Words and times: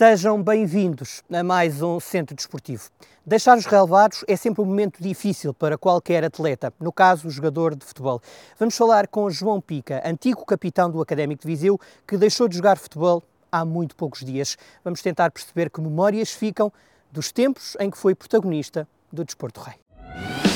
Sejam 0.00 0.42
bem-vindos 0.42 1.22
a 1.30 1.44
mais 1.44 1.82
um 1.82 2.00
Centro 2.00 2.34
Desportivo. 2.34 2.88
Deixar 3.26 3.58
os 3.58 3.66
relevados 3.66 4.24
é 4.26 4.34
sempre 4.34 4.62
um 4.62 4.64
momento 4.64 5.02
difícil 5.02 5.52
para 5.52 5.76
qualquer 5.76 6.24
atleta, 6.24 6.72
no 6.80 6.90
caso, 6.90 7.28
o 7.28 7.30
jogador 7.30 7.74
de 7.76 7.84
futebol. 7.84 8.18
Vamos 8.58 8.74
falar 8.74 9.06
com 9.08 9.28
João 9.28 9.60
Pica, 9.60 10.00
antigo 10.02 10.42
capitão 10.46 10.90
do 10.90 11.02
Académico 11.02 11.42
de 11.42 11.46
Viseu, 11.46 11.78
que 12.08 12.16
deixou 12.16 12.48
de 12.48 12.56
jogar 12.56 12.78
futebol 12.78 13.22
há 13.52 13.62
muito 13.62 13.94
poucos 13.94 14.24
dias. 14.24 14.56
Vamos 14.82 15.02
tentar 15.02 15.30
perceber 15.30 15.68
que 15.68 15.82
memórias 15.82 16.30
ficam 16.30 16.72
dos 17.12 17.30
tempos 17.30 17.76
em 17.78 17.90
que 17.90 17.98
foi 17.98 18.14
protagonista 18.14 18.88
do 19.12 19.22
Desporto 19.22 19.60
Rei. 19.60 20.49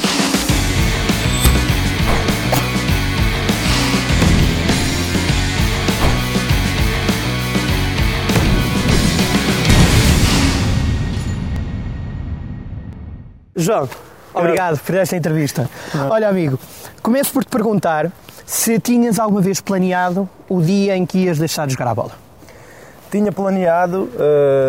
João, 13.57 13.89
obrigado 14.33 14.79
por 14.81 14.95
esta 14.97 15.17
entrevista. 15.17 15.69
Olha, 16.11 16.29
amigo, 16.29 16.59
começo 17.03 17.33
por 17.33 17.45
te 17.45 17.51
perguntar 17.51 18.11
se 18.45 18.79
tinhas 18.79 19.19
alguma 19.19 19.41
vez 19.41 19.61
planeado 19.61 20.29
o 20.49 20.61
dia 20.61 20.97
em 20.97 21.07
que 21.07 21.19
ias 21.19 21.39
deixar 21.39 21.67
de 21.67 21.73
jogar 21.73 21.89
a 21.89 21.95
bola. 21.95 22.13
Tinha 23.11 23.31
planeado, 23.31 24.11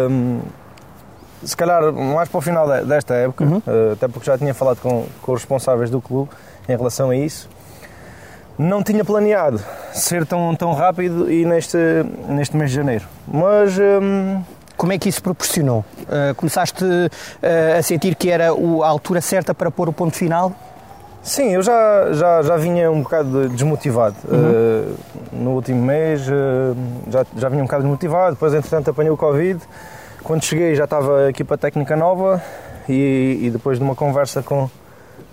hum, 0.10 0.40
se 1.44 1.58
calhar 1.58 1.92
mais 1.92 2.30
para 2.30 2.38
o 2.38 2.42
final 2.42 2.68
desta 2.86 3.16
época, 3.16 3.44
Uhum. 3.44 3.58
uh, 3.58 3.94
até 3.94 4.08
porque 4.08 4.26
já 4.28 4.38
tinha 4.38 4.54
falado 4.54 4.80
com, 4.82 5.06
com 5.22 5.32
os 5.34 5.42
responsáveis 5.42 5.90
do 5.90 6.00
clube 6.00 6.30
em 6.70 6.76
relação 6.78 7.10
a 7.10 7.16
isso. 7.16 7.50
Não 8.58 8.82
tinha 8.84 9.04
planeado 9.04 9.60
ser 9.94 10.26
tão, 10.26 10.56
tão 10.56 10.74
rápido 10.74 11.30
e 11.30 11.44
neste, 11.44 11.78
neste 12.30 12.56
mês 12.56 12.70
de 12.70 12.78
janeiro. 12.78 13.06
Mas 13.28 13.78
hum, 13.78 14.42
Como 14.86 14.94
é 14.94 15.00
que 15.00 15.10
isso 15.10 15.24
proporcionou? 15.24 15.84
Uh, 16.02 16.36
começaste 16.36 16.86
uh, 16.86 17.80
a 17.80 17.82
sentir 17.82 18.14
que 18.14 18.30
era 18.30 18.54
o- 18.54 18.84
a 18.84 18.88
altura 18.88 19.20
certa 19.20 19.52
para 19.52 19.72
pôr 19.72 19.90
o 19.90 19.92
ponto 19.92 20.16
final? 20.16 20.52
Sim, 21.24 21.54
eu 21.56 21.64
já, 21.64 22.14
já, 22.14 22.44
já 22.44 22.56
vinha 22.56 22.92
um 22.92 23.02
bocado 23.02 23.50
desmotivado. 23.50 24.16
Uh, 24.26 24.96
no 25.34 25.56
último 25.56 25.82
mês 25.82 26.22
já, 26.22 27.26
já 27.36 27.50
vinha 27.50 27.64
um 27.64 27.66
bocado 27.66 27.82
desmotivado, 27.82 28.36
depois 28.36 28.54
entretanto 28.54 28.92
apanhei 28.92 29.10
o 29.12 29.18
Covid. 29.18 29.60
Quando 30.22 30.44
cheguei 30.46 30.76
já 30.76 30.84
estava 30.84 31.22
a 31.26 31.30
equipa 31.32 31.58
técnica 31.58 31.96
nova 31.96 32.40
e, 32.88 33.40
e 33.42 33.50
depois 33.50 33.80
de 33.80 33.84
uma 33.84 33.96
conversa 33.96 34.44
com, 34.44 34.70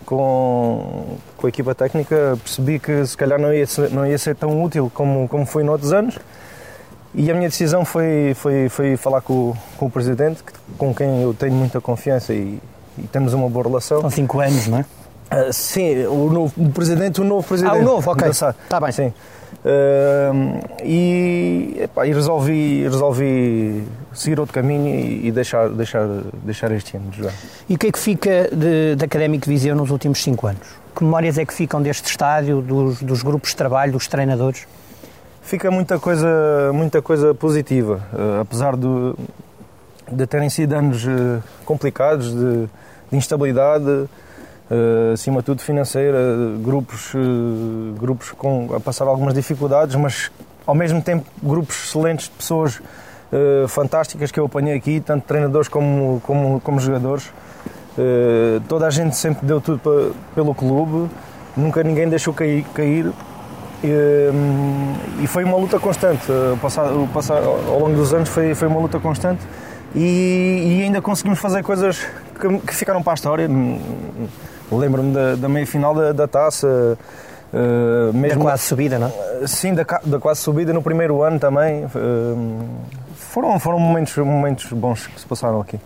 com, 0.07 1.19
com 1.37 1.47
a 1.47 1.49
equipa 1.51 1.75
técnica 1.75 2.39
percebi 2.43 2.79
que 2.79 3.05
se 3.05 3.15
calhar 3.19 3.39
não 3.39 3.53
ia 3.53 3.67
ser, 3.67 3.91
não 3.91 4.07
ia 4.07 4.17
ser 4.17 4.35
tão 4.35 4.63
útil 4.65 4.91
como, 4.95 5.29
como 5.29 5.45
foi 5.45 5.63
noutros 5.63 5.93
anos. 5.93 6.19
E 7.15 7.31
a 7.31 7.35
minha 7.35 7.49
decisão 7.49 7.85
foi, 7.85 8.33
foi, 8.35 8.69
foi 8.69 8.97
falar 8.97 9.21
com, 9.21 9.33
o- 9.51 9.57
com 9.77 9.87
o 9.87 9.91
presidente, 9.91 10.43
com 10.79 10.95
quem 10.95 11.23
eu 11.23 11.35
tenho 11.35 11.53
muita 11.55 11.81
confiança 11.81 12.33
e, 12.33 12.59
e 12.99 13.03
temos 13.09 13.33
uma 13.35 13.49
boa 13.49 13.67
relação. 13.67 14.01
São 14.01 14.11
cinco 14.11 14.41
anos, 14.41 14.67
não 14.67 14.79
é? 14.79 14.85
Ah, 15.31 15.53
sim, 15.53 16.05
o, 16.07 16.31
novo, 16.31 16.53
o 16.57 16.71
presidente, 16.71 17.21
o 17.21 17.25
novo 17.25 17.47
presidente. 17.47 17.75
Ah, 17.75 17.79
o 17.79 17.83
novo, 17.83 18.11
ok. 18.11 18.23
Engraçado. 18.23 18.57
Tá 18.69 18.81
bem. 18.81 18.93
Sim. 18.93 19.13
Ah, 19.65 20.33
e, 20.85 21.77
epá, 21.83 22.07
e 22.07 22.13
resolvi, 22.13 22.83
resolvi 22.85 23.85
seguir 24.13 24.41
outro 24.41 24.55
caminho 24.55 24.89
e, 24.89 25.27
e 25.29 25.31
deixar, 25.33 25.69
deixar, 25.69 26.07
deixar 26.43 26.71
este 26.73 26.97
ano 26.97 27.11
de 27.11 27.19
jogar. 27.19 27.33
E 27.69 27.75
o 27.75 27.79
que 27.79 27.87
é 27.89 27.93
que 27.93 27.99
fica 27.99 28.49
de, 28.53 28.97
de 28.97 29.05
Académico 29.05 29.45
de 29.45 29.51
Viseu 29.51 29.75
nos 29.77 29.91
últimos 29.91 30.23
cinco 30.23 30.47
anos? 30.47 30.67
Que 30.95 31.05
memórias 31.05 31.39
é 31.39 31.45
que 31.45 31.55
ficam 31.55 31.81
deste 31.81 32.09
estádio, 32.11 32.61
dos, 32.61 33.01
dos 33.03 33.23
grupos 33.23 33.51
de 33.51 33.57
trabalho, 33.57 33.93
dos 33.93 34.07
treinadores? 34.07 34.67
Fica 35.43 35.71
muita 35.71 35.99
coisa, 35.99 36.71
muita 36.73 37.03
coisa 37.03 37.35
positiva, 37.35 38.01
ah, 38.15 38.41
apesar 38.43 38.77
do, 38.77 39.17
de 40.11 40.27
terem 40.27 40.49
sido 40.49 40.73
anos 40.75 41.05
ah, 41.07 41.41
complicados, 41.65 42.33
de, 42.33 42.67
de 43.11 43.17
instabilidade, 43.17 44.09
ah, 44.71 45.13
acima 45.13 45.41
de 45.41 45.47
tudo 45.47 45.61
financeira, 45.61 46.19
grupos, 46.63 47.13
grupos 47.99 48.31
com, 48.33 48.69
a 48.75 48.81
passar 48.81 49.07
algumas 49.07 49.35
dificuldades, 49.35 49.97
mas 49.97 50.31
ao 50.67 50.75
mesmo 50.75 51.03
tempo 51.03 51.27
grupos 51.43 51.77
excelentes 51.87 52.27
de 52.27 52.33
pessoas 52.33 52.81
fantásticas 53.69 54.31
que 54.31 54.39
eu 54.39 54.45
apanhei 54.45 54.77
aqui, 54.77 55.01
tanto 55.01 55.25
treinadores 55.27 55.67
como, 55.67 56.21
como, 56.23 56.61
como 56.61 56.79
jogadores. 56.79 57.33
Toda 58.69 58.87
a 58.87 58.91
gente 58.91 59.17
sempre 59.17 59.47
deu 59.47 59.59
tudo 59.59 59.79
pa- 59.79 60.15
pelo 60.35 60.55
clube, 60.55 61.11
nunca 61.57 61.83
ninguém 61.83 62.07
deixou 62.11 62.35
cair. 62.35 62.63
cair 62.75 63.11
e, 63.83 64.31
e 65.23 65.27
foi 65.27 65.45
uma 65.45 65.57
luta 65.57 65.79
constante. 65.79 66.31
O 66.31 66.57
passar, 66.59 66.93
o 66.93 67.07
passar, 67.09 67.43
ao 67.43 67.79
longo 67.79 67.95
dos 67.97 68.13
anos 68.15 68.29
foi, 68.29 68.55
foi 68.55 68.69
uma 68.69 68.81
luta 68.81 68.99
constante 69.01 69.43
e, 69.95 70.79
e 70.79 70.83
ainda 70.85 71.01
conseguimos 71.03 71.39
fazer 71.39 71.63
coisas 71.63 71.99
que, 72.41 72.59
que 72.59 72.75
ficaram 72.75 73.03
para 73.03 73.13
a 73.13 73.15
história. 73.15 73.49
Lembro-me 74.71 75.13
da, 75.13 75.35
da 75.37 75.49
meia 75.49 75.67
final 75.67 75.95
da, 75.95 76.13
da 76.13 76.27
taça. 76.27 76.97
eh, 77.53 78.07
Da 78.13 78.19
mesmo 78.19 78.43
quase 78.43 78.63
subida, 78.63 78.99
não 78.99 79.09
é? 79.09 79.47
Sim, 79.47 79.75
da, 79.75 79.85
da 80.05 80.19
quase 80.19 80.41
subida 80.41 80.73
no 80.73 80.83
primeiro 80.83 81.23
ano 81.23 81.39
também. 81.39 81.85
eh, 81.85 81.89
foram, 83.17 83.59
foram 83.61 83.79
momentos, 83.79 84.17
momentos 84.17 84.73
bons 84.73 85.07
que 85.07 85.21
se 85.21 85.27
passaram 85.27 85.61
aqui. 85.61 85.79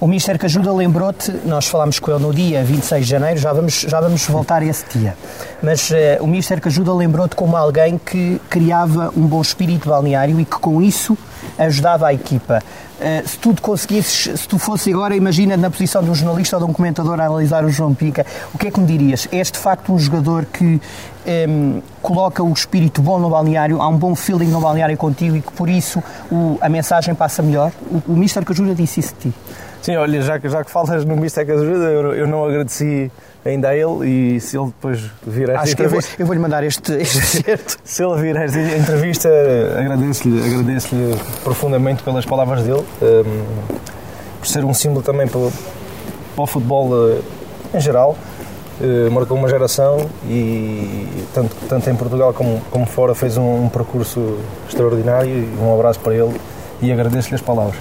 O 0.00 0.06
Mister 0.06 0.38
Cajuda 0.38 0.72
lembrou-te, 0.72 1.32
nós 1.44 1.66
falámos 1.66 1.98
com 1.98 2.12
ele 2.12 2.20
no 2.22 2.32
dia 2.32 2.62
26 2.62 3.04
de 3.04 3.10
janeiro, 3.10 3.40
já 3.40 3.52
vamos, 3.52 3.80
já 3.80 4.00
vamos 4.00 4.24
voltar 4.26 4.62
a 4.62 4.64
esse 4.64 4.84
dia, 4.96 5.16
mas 5.60 5.90
eh, 5.90 6.18
o 6.20 6.26
Mister 6.28 6.60
Cajuda 6.60 6.94
lembrou-te 6.94 7.34
como 7.34 7.56
alguém 7.56 7.98
que 7.98 8.40
criava 8.48 9.12
um 9.16 9.26
bom 9.26 9.40
espírito 9.42 9.88
balneário 9.88 10.38
e 10.38 10.44
que 10.44 10.56
com 10.56 10.80
isso 10.80 11.18
ajudava 11.58 12.06
a 12.06 12.14
equipa. 12.14 12.62
Eh, 13.00 13.24
se 13.26 13.38
tu 13.38 13.52
conseguisses, 13.60 14.40
se 14.40 14.46
tu 14.46 14.56
fosse 14.56 14.92
agora, 14.92 15.16
imagina 15.16 15.56
na 15.56 15.68
posição 15.68 16.00
de 16.00 16.10
um 16.10 16.14
jornalista 16.14 16.56
ou 16.58 16.64
de 16.64 16.70
um 16.70 16.72
comentador 16.72 17.18
a 17.18 17.24
analisar 17.26 17.64
o 17.64 17.68
João 17.68 17.92
Pica, 17.92 18.24
o 18.54 18.58
que 18.58 18.68
é 18.68 18.70
que 18.70 18.78
me 18.78 18.86
dirias? 18.86 19.26
És 19.32 19.50
de 19.50 19.58
facto 19.58 19.92
um 19.92 19.98
jogador 19.98 20.44
que 20.44 20.80
em, 21.26 21.82
coloca 22.00 22.40
o 22.40 22.52
espírito 22.52 23.02
bom 23.02 23.18
no 23.18 23.30
balneário, 23.30 23.82
há 23.82 23.88
um 23.88 23.96
bom 23.96 24.14
feeling 24.14 24.46
no 24.46 24.60
balneário 24.60 24.96
contigo 24.96 25.34
e 25.36 25.42
que 25.42 25.52
por 25.52 25.68
isso 25.68 26.00
o- 26.30 26.56
a 26.60 26.68
mensagem 26.68 27.16
passa 27.16 27.42
melhor? 27.42 27.72
O, 27.90 28.12
o 28.12 28.16
Mister 28.16 28.44
Cajuda 28.44 28.76
disse 28.76 29.00
isso 29.00 29.12
de 29.20 29.30
ti. 29.30 29.34
Sim, 29.82 29.96
olha, 29.96 30.20
já 30.22 30.38
que, 30.38 30.48
já 30.48 30.64
que 30.64 30.70
falas 30.70 31.04
no 31.04 31.16
Mister 31.16 31.44
que 31.46 31.52
ajuda, 31.52 31.84
eu, 31.90 32.14
eu 32.14 32.26
não 32.26 32.44
agradeci 32.44 33.10
ainda 33.44 33.68
a 33.68 33.76
ele 33.76 34.34
e 34.36 34.40
se 34.40 34.56
ele 34.58 34.66
depois 34.66 35.00
vir 35.26 35.48
esta 35.48 35.62
Acho 35.62 35.76
que 35.76 35.82
eu 35.82 35.88
vou, 35.88 35.98
entrevista, 35.98 36.22
eu 36.22 36.26
vou-lhe 36.26 36.40
mandar 36.40 36.64
este, 36.64 36.92
este 36.94 37.20
certo. 37.44 37.78
se 37.84 38.02
ele 38.04 38.20
vir 38.20 38.36
esta 38.36 38.58
entrevista, 38.58 39.28
agradeço-lhe 39.78 40.44
agradeço 40.44 40.88
profundamente 41.44 42.02
pelas 42.02 42.26
palavras 42.26 42.62
dele, 42.64 42.84
ehm, 43.00 43.44
por 44.38 44.46
ser 44.46 44.64
um 44.64 44.74
símbolo 44.74 45.02
também 45.02 45.26
para, 45.26 45.38
o- 45.38 45.52
para 46.34 46.44
o 46.44 46.46
futebol 46.46 46.90
eh, 47.10 47.20
em 47.74 47.80
geral. 47.80 48.16
Eh, 48.80 49.08
marcou 49.10 49.36
uma 49.36 49.48
geração 49.48 50.06
e 50.28 51.08
tanto, 51.34 51.56
tanto 51.68 51.88
em 51.90 51.96
Portugal 51.96 52.32
como, 52.34 52.60
como 52.70 52.86
fora 52.86 53.12
fez 53.14 53.36
um, 53.36 53.64
um 53.64 53.68
percurso 53.68 54.38
extraordinário 54.68 55.30
e 55.30 55.56
um 55.60 55.74
abraço 55.74 55.98
para 56.00 56.14
ele 56.14 56.32
e 56.82 56.92
agradeço-lhe 56.92 57.34
as 57.36 57.40
palavras. 57.42 57.76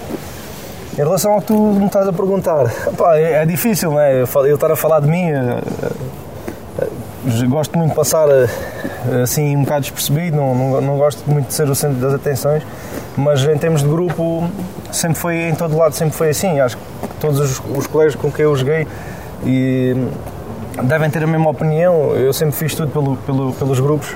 Em 0.98 1.02
relação 1.02 1.34
ao 1.34 1.42
que 1.42 1.48
tu 1.48 1.54
me 1.54 1.86
estás 1.86 2.08
a 2.08 2.14
perguntar, 2.14 2.66
pá, 2.98 3.18
é, 3.18 3.44
é 3.44 3.46
difícil, 3.46 3.92
não 3.92 4.00
é? 4.00 4.22
Eu 4.22 4.28
Eu 4.46 4.56
estar 4.56 4.72
a 4.72 4.76
falar 4.76 5.00
de 5.00 5.08
mim, 5.08 5.30
eh, 5.30 5.60
eh, 6.82 7.46
gosto 7.48 7.78
muito 7.78 7.92
de 7.92 7.96
passar 7.96 8.28
eh, 8.30 8.48
assim 9.22 9.56
um 9.56 9.62
bocado 9.64 9.82
despercebido, 9.82 10.36
não, 10.38 10.56
não, 10.56 10.82
não 10.82 10.98
gosto 10.98 11.22
muito 11.30 11.48
de 11.48 11.54
ser 11.54 11.70
o 11.70 11.76
centro 11.76 11.98
das 12.00 12.16
atenções, 12.16 12.64
mas 13.16 13.44
em 13.44 13.58
termos 13.60 13.84
de 13.84 13.88
grupo, 13.88 14.50
sempre 14.92 15.20
foi, 15.20 15.36
em 15.50 15.54
todo 15.54 15.78
lado, 15.78 15.94
sempre 15.94 16.16
foi 16.16 16.30
assim. 16.30 16.60
Acho 16.60 16.78
que 16.78 16.84
todos 17.22 17.40
os, 17.40 17.62
os 17.78 17.86
colegas 17.86 18.16
com 18.16 18.32
quem 18.32 18.46
eu 18.46 18.56
joguei 18.56 18.88
e 19.46 19.96
devem 20.84 21.12
ter 21.12 21.22
a 21.24 21.28
mesma 21.28 21.52
opinião. 21.52 22.16
Eu 22.16 22.34
sempre 22.34 22.56
fiz 22.56 22.74
tudo 22.74 22.92
pelo, 22.92 23.18
pelo- 23.18 23.54
pelos 23.54 23.80
grupos, 23.80 24.16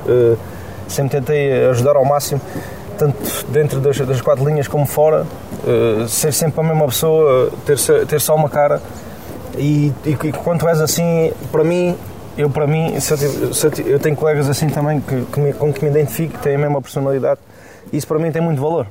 sempre 0.87 1.19
tentei 1.19 1.67
ajudar 1.67 1.95
ao 1.95 2.03
máximo, 2.05 2.41
tanto 3.01 3.45
dentro 3.49 3.79
das, 3.79 3.97
das 3.99 4.21
quatro 4.21 4.45
linhas 4.47 4.67
como 4.67 4.85
fora, 4.85 5.25
eh, 5.65 6.05
ser 6.07 6.31
sempre 6.31 6.59
a 6.59 6.63
mesma 6.63 6.85
pessoa, 6.85 7.51
ter, 7.65 7.77
ter 8.05 8.21
só 8.21 8.35
uma 8.35 8.47
cara. 8.47 8.79
E, 9.57 9.91
e, 10.05 10.11
e 10.11 10.31
quando 10.31 10.67
és 10.69 10.79
assim, 10.79 11.31
para 11.51 11.63
mim, 11.63 11.97
eu 12.37 12.49
para 12.49 12.67
mim, 12.67 12.99
se 12.99 13.11
eu, 13.11 13.17
tive- 13.17 13.53
se 13.53 13.65
eu 13.65 13.71
ti- 13.71 13.83
eu 13.87 13.99
tenho 13.99 14.15
colegas 14.15 14.47
assim 14.49 14.67
também 14.69 15.01
que, 15.01 15.25
que 15.25 15.39
me- 15.39 15.53
com 15.53 15.73
que 15.73 15.83
me 15.83 15.89
identifico, 15.89 16.37
têm 16.37 16.55
a 16.55 16.59
mesma 16.59 16.79
personalidade, 16.81 17.39
isso 17.91 18.07
para 18.07 18.19
mim 18.19 18.31
tem 18.31 18.41
muito 18.41 18.61
valor. 18.61 18.85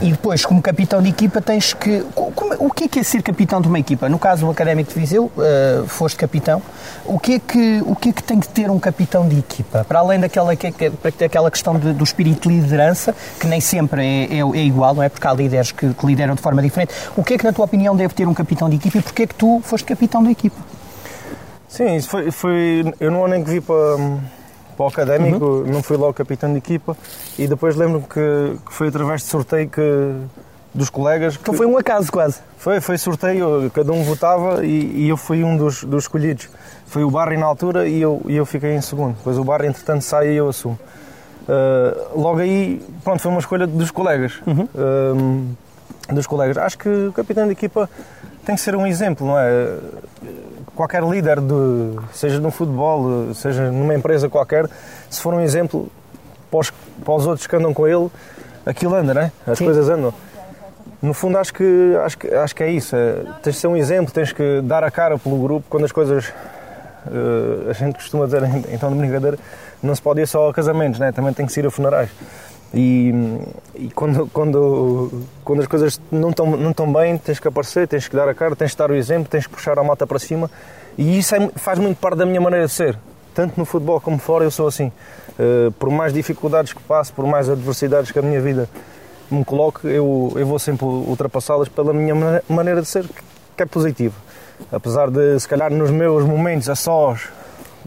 E 0.00 0.10
depois, 0.12 0.44
como 0.46 0.62
capitão 0.62 1.02
de 1.02 1.08
equipa, 1.08 1.40
tens 1.40 1.72
que. 1.74 2.02
co- 2.14 2.30
como- 2.30 2.54
o 2.60 2.70
que 2.70 2.84
é 2.84 2.88
que 2.88 3.00
é 3.00 3.02
ser 3.02 3.22
capitão 3.22 3.60
de 3.60 3.66
uma 3.66 3.78
equipa? 3.80 4.08
No 4.08 4.16
caso 4.18 4.44
do 4.46 4.50
Académico 4.52 4.92
de 4.92 5.00
Viseu, 5.00 5.32
eh, 5.36 5.82
foste 5.88 6.16
capitão. 6.16 6.62
O 7.04 7.18
que, 7.18 7.34
é 7.34 7.38
que, 7.40 7.82
o 7.84 7.96
que 7.96 8.10
é 8.10 8.12
que 8.12 8.22
tem 8.22 8.38
que 8.38 8.48
ter 8.48 8.70
um 8.70 8.78
capitão 8.78 9.26
de 9.28 9.36
equipa? 9.40 9.84
Para 9.84 9.98
além 9.98 10.20
daquela, 10.20 10.54
que, 10.54 10.70
que- 10.70 10.92
daquela 11.18 11.50
questão 11.50 11.76
de- 11.76 11.92
do 11.92 12.04
espírito 12.04 12.48
de 12.48 12.54
liderança, 12.60 13.12
que 13.40 13.46
nem 13.48 13.60
sempre 13.60 14.02
é, 14.04 14.36
é- 14.36 14.58
é 14.60 14.64
igual, 14.64 14.94
não 14.94 15.02
é? 15.02 15.08
Porque 15.08 15.26
há 15.26 15.32
líderes 15.32 15.72
que, 15.72 15.92
que 15.92 16.06
lideram 16.06 16.36
de 16.36 16.40
forma 16.40 16.62
diferente. 16.62 16.92
O 17.16 17.24
que 17.24 17.34
é 17.34 17.38
que, 17.38 17.44
na 17.44 17.52
tua 17.52 17.64
opinião, 17.64 17.96
deve 17.96 18.14
ter 18.14 18.28
um 18.28 18.34
capitão 18.34 18.70
de 18.70 18.76
equipa 18.76 18.98
e 18.98 19.02
porquê 19.02 19.22
é 19.24 19.26
que 19.26 19.34
tu 19.34 19.60
foste 19.64 19.84
capitão 19.84 20.22
da 20.22 20.30
equipa? 20.30 20.56
Sim, 21.68 21.96
isso 21.96 22.08
foi, 22.08 22.30
foi. 22.30 22.94
Eu 23.00 23.10
no 23.10 23.24
ano 23.24 23.34
em 23.34 23.42
que 23.42 23.50
vi 23.50 23.60
para, 23.60 23.74
para 24.90 25.02
o 25.02 25.04
académico, 25.04 25.64
não 25.66 25.82
fui 25.82 25.96
logo 25.96 26.12
capitão 26.14 26.50
de 26.50 26.58
equipa 26.58 26.96
e 27.38 27.46
depois 27.46 27.76
lembro-me 27.76 28.04
que, 28.04 28.58
que 28.66 28.72
foi 28.72 28.88
através 28.88 29.22
de 29.22 29.28
sorteio 29.28 29.68
que, 29.68 30.14
dos 30.74 30.90
colegas. 30.90 31.38
Então 31.40 31.54
foi 31.54 31.66
um 31.66 31.76
acaso 31.76 32.10
quase. 32.10 32.40
Foi, 32.56 32.80
foi 32.80 32.98
sorteio, 32.98 33.70
cada 33.74 33.92
um 33.92 34.02
votava 34.02 34.64
e, 34.64 35.04
e 35.04 35.08
eu 35.08 35.16
fui 35.16 35.44
um 35.44 35.56
dos, 35.56 35.84
dos 35.84 36.04
escolhidos. 36.04 36.48
Foi 36.86 37.04
o 37.04 37.10
Barry 37.10 37.36
na 37.36 37.46
altura 37.46 37.88
e 37.88 38.00
eu, 38.00 38.22
e 38.26 38.36
eu 38.36 38.46
fiquei 38.46 38.74
em 38.74 38.80
segundo. 38.80 39.16
Depois 39.16 39.38
o 39.38 39.44
Barry, 39.44 39.68
entretanto, 39.68 40.02
sai 40.02 40.32
e 40.32 40.36
eu 40.36 40.48
assumo. 40.48 40.78
Uh, 41.42 42.20
logo 42.20 42.38
aí, 42.38 42.80
pronto, 43.02 43.20
foi 43.20 43.30
uma 43.30 43.40
escolha 43.40 43.66
dos 43.66 43.90
colegas. 43.90 44.40
Uhum. 44.46 44.68
Uh, 44.74 46.14
dos 46.14 46.26
colegas. 46.26 46.56
Acho 46.58 46.78
que 46.78 46.88
o 46.88 47.12
capitão 47.12 47.46
de 47.46 47.52
equipa 47.52 47.88
tem 48.44 48.54
que 48.54 48.60
ser 48.60 48.74
um 48.76 48.86
exemplo, 48.86 49.26
não 49.26 49.38
é? 49.38 49.78
Qualquer 50.74 51.02
líder, 51.02 51.40
de, 51.40 51.96
seja 52.12 52.40
no 52.40 52.50
futebol, 52.50 53.32
seja 53.34 53.70
numa 53.70 53.94
empresa 53.94 54.28
qualquer, 54.28 54.68
se 55.10 55.20
for 55.20 55.34
um 55.34 55.40
exemplo 55.40 55.90
para 56.50 56.60
os, 56.60 56.70
para 56.70 57.14
os 57.14 57.26
outros 57.26 57.46
que 57.46 57.54
andam 57.56 57.72
com 57.74 57.86
ele, 57.86 58.10
aquilo 58.64 58.94
anda, 58.94 59.12
né? 59.14 59.32
As 59.46 59.58
Sim. 59.58 59.64
coisas 59.64 59.88
andam. 59.88 60.12
No 61.00 61.12
fundo, 61.12 61.36
acho 61.36 61.52
que, 61.52 61.96
acho 62.04 62.18
que, 62.18 62.32
acho 62.32 62.54
que 62.54 62.62
é 62.62 62.70
isso. 62.70 62.94
É, 62.94 63.24
tens 63.42 63.54
de 63.54 63.60
ser 63.60 63.66
um 63.66 63.76
exemplo, 63.76 64.14
tens 64.14 64.32
que 64.32 64.60
dar 64.62 64.84
a 64.84 64.90
cara 64.90 65.18
pelo 65.18 65.36
grupo 65.36 65.66
quando 65.68 65.84
as 65.84 65.92
coisas. 65.92 66.32
Uh, 67.04 67.68
a 67.68 67.72
gente 67.72 67.96
costuma 67.96 68.26
dizer, 68.26 68.42
então, 68.70 68.88
de 68.88 68.96
brincadeira, 68.96 69.36
não 69.82 69.92
se 69.92 70.00
pode 70.00 70.20
ir 70.20 70.28
só 70.28 70.48
a 70.48 70.54
casamentos, 70.54 71.00
né? 71.00 71.10
também 71.10 71.32
tem 71.32 71.44
que 71.44 71.52
se 71.52 71.58
ir 71.58 71.66
a 71.66 71.70
funerais. 71.70 72.08
E, 72.74 73.12
e, 73.74 73.90
quando, 73.90 74.26
quando, 74.28 75.10
quando 75.44 75.60
as 75.60 75.66
coisas 75.66 76.00
não 76.10 76.30
estão, 76.30 76.46
não 76.56 76.70
estão 76.70 76.90
bem, 76.90 77.18
tens 77.18 77.38
que 77.38 77.46
aparecer, 77.46 77.86
tens 77.86 78.08
que 78.08 78.16
dar 78.16 78.28
a 78.28 78.34
cara, 78.34 78.56
tens 78.56 78.72
que 78.72 78.78
dar 78.78 78.90
o 78.90 78.94
exemplo, 78.94 79.28
tens 79.28 79.46
que 79.46 79.52
puxar 79.52 79.78
a 79.78 79.84
mata 79.84 80.06
para 80.06 80.18
cima. 80.18 80.50
E 80.96 81.18
isso 81.18 81.34
é, 81.34 81.50
faz 81.56 81.78
muito 81.78 81.98
parte 81.98 82.16
da 82.16 82.26
minha 82.26 82.40
maneira 82.40 82.66
de 82.66 82.72
ser. 82.72 82.98
Tanto 83.34 83.58
no 83.58 83.64
futebol 83.64 84.00
como 84.00 84.18
fora, 84.18 84.44
eu 84.44 84.50
sou 84.50 84.66
assim. 84.66 84.90
Uh, 85.38 85.70
por 85.72 85.90
mais 85.90 86.12
dificuldades 86.12 86.72
que 86.72 86.82
passo, 86.82 87.12
por 87.12 87.26
mais 87.26 87.48
adversidades 87.48 88.10
que 88.10 88.18
a 88.18 88.22
minha 88.22 88.40
vida 88.40 88.68
me 89.30 89.44
coloque, 89.44 89.86
eu, 89.86 90.32
eu 90.36 90.46
vou 90.46 90.58
sempre 90.58 90.84
ultrapassá-las 90.84 91.68
pela 91.68 91.92
minha 91.92 92.42
maneira 92.48 92.82
de 92.82 92.88
ser, 92.88 93.04
que 93.56 93.62
é 93.62 93.66
positiva. 93.66 94.14
Apesar 94.70 95.10
de, 95.10 95.38
se 95.40 95.48
calhar, 95.48 95.72
nos 95.72 95.90
meus 95.90 96.24
momentos 96.24 96.68
a 96.68 96.74
sós, 96.74 97.28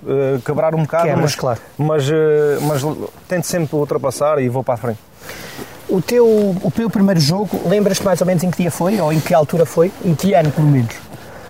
uh, 0.04 0.42
quebrar 0.42 0.76
um 0.76 0.84
bocado, 0.84 1.06
Quebras, 1.06 1.22
mas, 1.22 1.36
claro. 1.36 1.60
mas, 1.78 2.10
uh, 2.10 2.14
mas 2.62 2.82
tento 3.28 3.46
sempre 3.46 3.76
ultrapassar 3.76 4.40
e 4.40 4.50
vou 4.50 4.64
para 4.64 4.74
a 4.74 4.78
frente. 4.78 5.00
O 5.88 6.02
teu, 6.02 6.26
o 6.26 6.72
teu 6.74 6.90
primeiro 6.90 7.20
jogo, 7.20 7.62
lembras-te 7.68 8.04
mais 8.04 8.20
ou 8.20 8.28
menos 8.28 8.44
em 8.44 8.50
que 8.50 8.58
dia 8.58 8.72
foi, 8.72 9.00
ou 9.00 9.14
em 9.14 9.20
que 9.20 9.34
altura 9.34 9.66
foi? 9.66 9.92
Em 10.04 10.16
que 10.16 10.34
ano, 10.34 10.52
pelo 10.52 10.68
menos? 10.68 10.96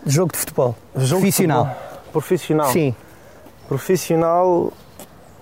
Jogo 0.05 0.33
de 0.33 0.37
futebol? 0.37 0.75
Jogo 0.95 1.21
profissional? 1.21 1.63
De 1.63 1.69
futebol. 1.69 2.11
Profissional? 2.11 2.71
Sim. 2.71 2.95
Profissional 3.67 4.73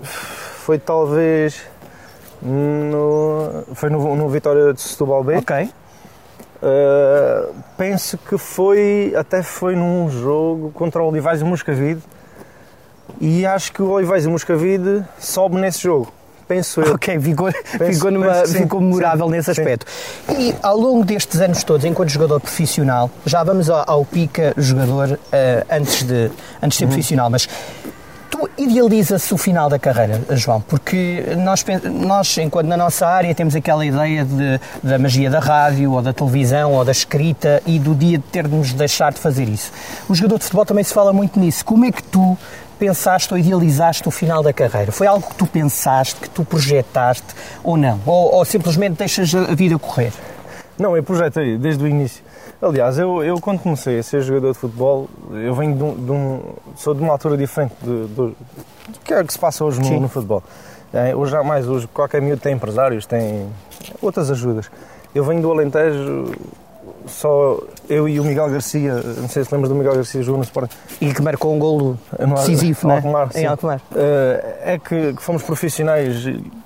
foi 0.01 0.79
talvez 0.79 1.61
no, 2.41 3.63
foi 3.73 3.89
no, 3.89 4.15
no 4.15 4.29
Vitória 4.29 4.73
de 4.73 4.81
Setúbal 4.81 5.23
B. 5.23 5.37
Ok. 5.37 5.69
Uh, 6.63 7.53
penso 7.77 8.17
que 8.17 8.37
foi, 8.37 9.13
até 9.17 9.43
foi 9.43 9.75
num 9.75 10.09
jogo 10.09 10.71
contra 10.71 11.03
o 11.03 11.09
Olivais 11.09 11.41
e 11.41 11.43
Moscavide 11.43 12.01
e 13.23 13.45
acho 13.45 13.71
que 13.71 13.81
o 13.81 13.89
Olivais 13.89 14.25
e 14.25 14.27
Moscavide 14.27 15.01
sobe 15.17 15.55
nesse 15.55 15.81
jogo. 15.81 16.11
Penso 16.45 16.81
eu. 16.81 16.95
Ok, 16.95 17.17
ficou, 17.21 17.49
penso, 17.77 17.93
ficou, 17.93 18.11
numa, 18.11 18.33
penso 18.33 18.53
ficou 18.53 18.81
memorável 18.81 19.27
sim, 19.27 19.31
nesse 19.31 19.51
aspecto. 19.51 19.85
Sim. 20.27 20.49
E 20.49 20.55
ao 20.61 20.77
longo 20.77 21.05
destes 21.05 21.39
anos 21.39 21.63
todos, 21.63 21.85
enquanto 21.85 22.09
jogador 22.09 22.41
profissional, 22.41 23.09
já 23.25 23.41
vamos 23.41 23.69
ao, 23.69 23.89
ao 23.89 24.03
pica 24.03 24.53
jogador 24.57 25.11
uh, 25.11 25.19
antes, 25.71 26.03
de, 26.03 26.29
antes 26.61 26.71
de 26.71 26.75
ser 26.75 26.83
uhum. 26.83 26.89
profissional, 26.89 27.29
mas 27.29 27.47
Tu 28.33 28.49
idealiza-se 28.57 29.31
o 29.31 29.37
final 29.37 29.69
da 29.69 29.77
carreira, 29.77 30.19
João, 30.31 30.59
porque 30.59 31.23
nós, 31.37 31.63
nós, 31.83 32.35
enquanto 32.39 32.65
na 32.65 32.75
nossa 32.75 33.05
área, 33.05 33.33
temos 33.35 33.55
aquela 33.55 33.85
ideia 33.85 34.25
de, 34.25 34.59
da 34.81 34.97
magia 34.97 35.29
da 35.29 35.39
rádio, 35.39 35.91
ou 35.91 36.01
da 36.01 36.11
televisão, 36.11 36.73
ou 36.73 36.83
da 36.83 36.91
escrita, 36.91 37.61
e 37.63 37.77
do 37.77 37.93
dia 37.93 38.17
de 38.17 38.23
termos 38.23 38.69
de 38.69 38.73
deixar 38.73 39.13
de 39.13 39.19
fazer 39.19 39.47
isso. 39.47 39.71
O 40.09 40.15
jogador 40.15 40.39
de 40.39 40.45
futebol 40.45 40.65
também 40.65 40.83
se 40.83 40.91
fala 40.91 41.13
muito 41.13 41.39
nisso. 41.39 41.63
Como 41.63 41.85
é 41.85 41.91
que 41.91 42.01
tu 42.01 42.35
pensaste 42.83 43.33
ou 43.33 43.39
idealizaste 43.39 44.05
o 44.09 44.11
final 44.11 44.43
da 44.43 44.51
carreira? 44.51 44.91
Foi 44.91 45.07
algo 45.07 45.25
que 45.25 45.35
tu 45.35 45.47
pensaste, 45.47 46.15
que 46.19 46.29
tu 46.29 46.43
projetaste, 46.43 47.27
ou 47.63 47.77
não? 47.77 47.97
Ou, 48.05 48.35
ou 48.35 48.43
simplesmente 48.43 48.97
deixas 48.97 49.33
a 49.33 49.55
vida 49.55 49.79
correr? 49.79 50.11
Não, 50.77 50.97
eu 50.97 51.01
projetei 51.01 51.57
desde 51.57 51.81
o 51.81 51.87
início. 51.87 52.21
Aliás, 52.61 52.97
eu, 52.97 53.23
eu 53.23 53.39
quando 53.39 53.59
comecei 53.59 53.99
a 53.99 54.03
ser 54.03 54.21
jogador 54.21 54.51
de 54.51 54.57
futebol, 54.57 55.09
eu 55.31 55.55
venho 55.55 55.77
de 55.77 55.83
um, 55.83 56.05
de 56.05 56.11
um 56.11 56.41
sou 56.75 56.93
de 56.93 57.01
uma 57.01 57.13
altura 57.13 57.37
diferente 57.37 57.73
do, 57.81 58.07
do, 58.07 58.35
que 59.05 59.13
é 59.13 59.23
que 59.23 59.31
se 59.31 59.39
passa 59.39 59.63
hoje 59.63 59.79
no, 59.79 60.01
no 60.01 60.09
futebol. 60.09 60.43
É, 60.93 61.15
hoje 61.15 61.37
há 61.37 61.43
mais, 61.43 61.67
hoje 61.67 61.87
qualquer 61.87 62.21
miúdo 62.21 62.41
tem 62.41 62.53
empresários, 62.53 63.05
tem 63.05 63.47
outras 64.01 64.29
ajudas. 64.29 64.69
Eu 65.15 65.23
venho 65.23 65.41
do 65.41 65.49
Alentejo, 65.49 66.33
só 67.07 67.59
eu 67.89 68.07
e 68.07 68.19
o 68.19 68.23
Miguel 68.23 68.49
Garcia, 68.49 68.93
não 68.93 69.29
sei 69.29 69.43
se 69.43 69.53
lembras 69.53 69.69
do 69.69 69.75
Miguel 69.75 69.95
Garcia, 69.95 70.21
jogou 70.21 70.37
no 70.37 70.43
Sport. 70.43 70.71
E 71.01 71.13
que 71.13 71.21
marcou 71.21 71.53
um 71.53 71.59
golo 71.59 71.99
decisivo, 72.35 72.87
né? 72.87 72.95
Alcomar, 72.95 73.29
em 73.35 73.45
Alcomar. 73.45 73.81
Uh, 73.91 74.53
é 74.63 74.79
que, 74.79 75.13
que, 75.13 75.21
fomos 75.21 75.43
profissionais, 75.43 76.25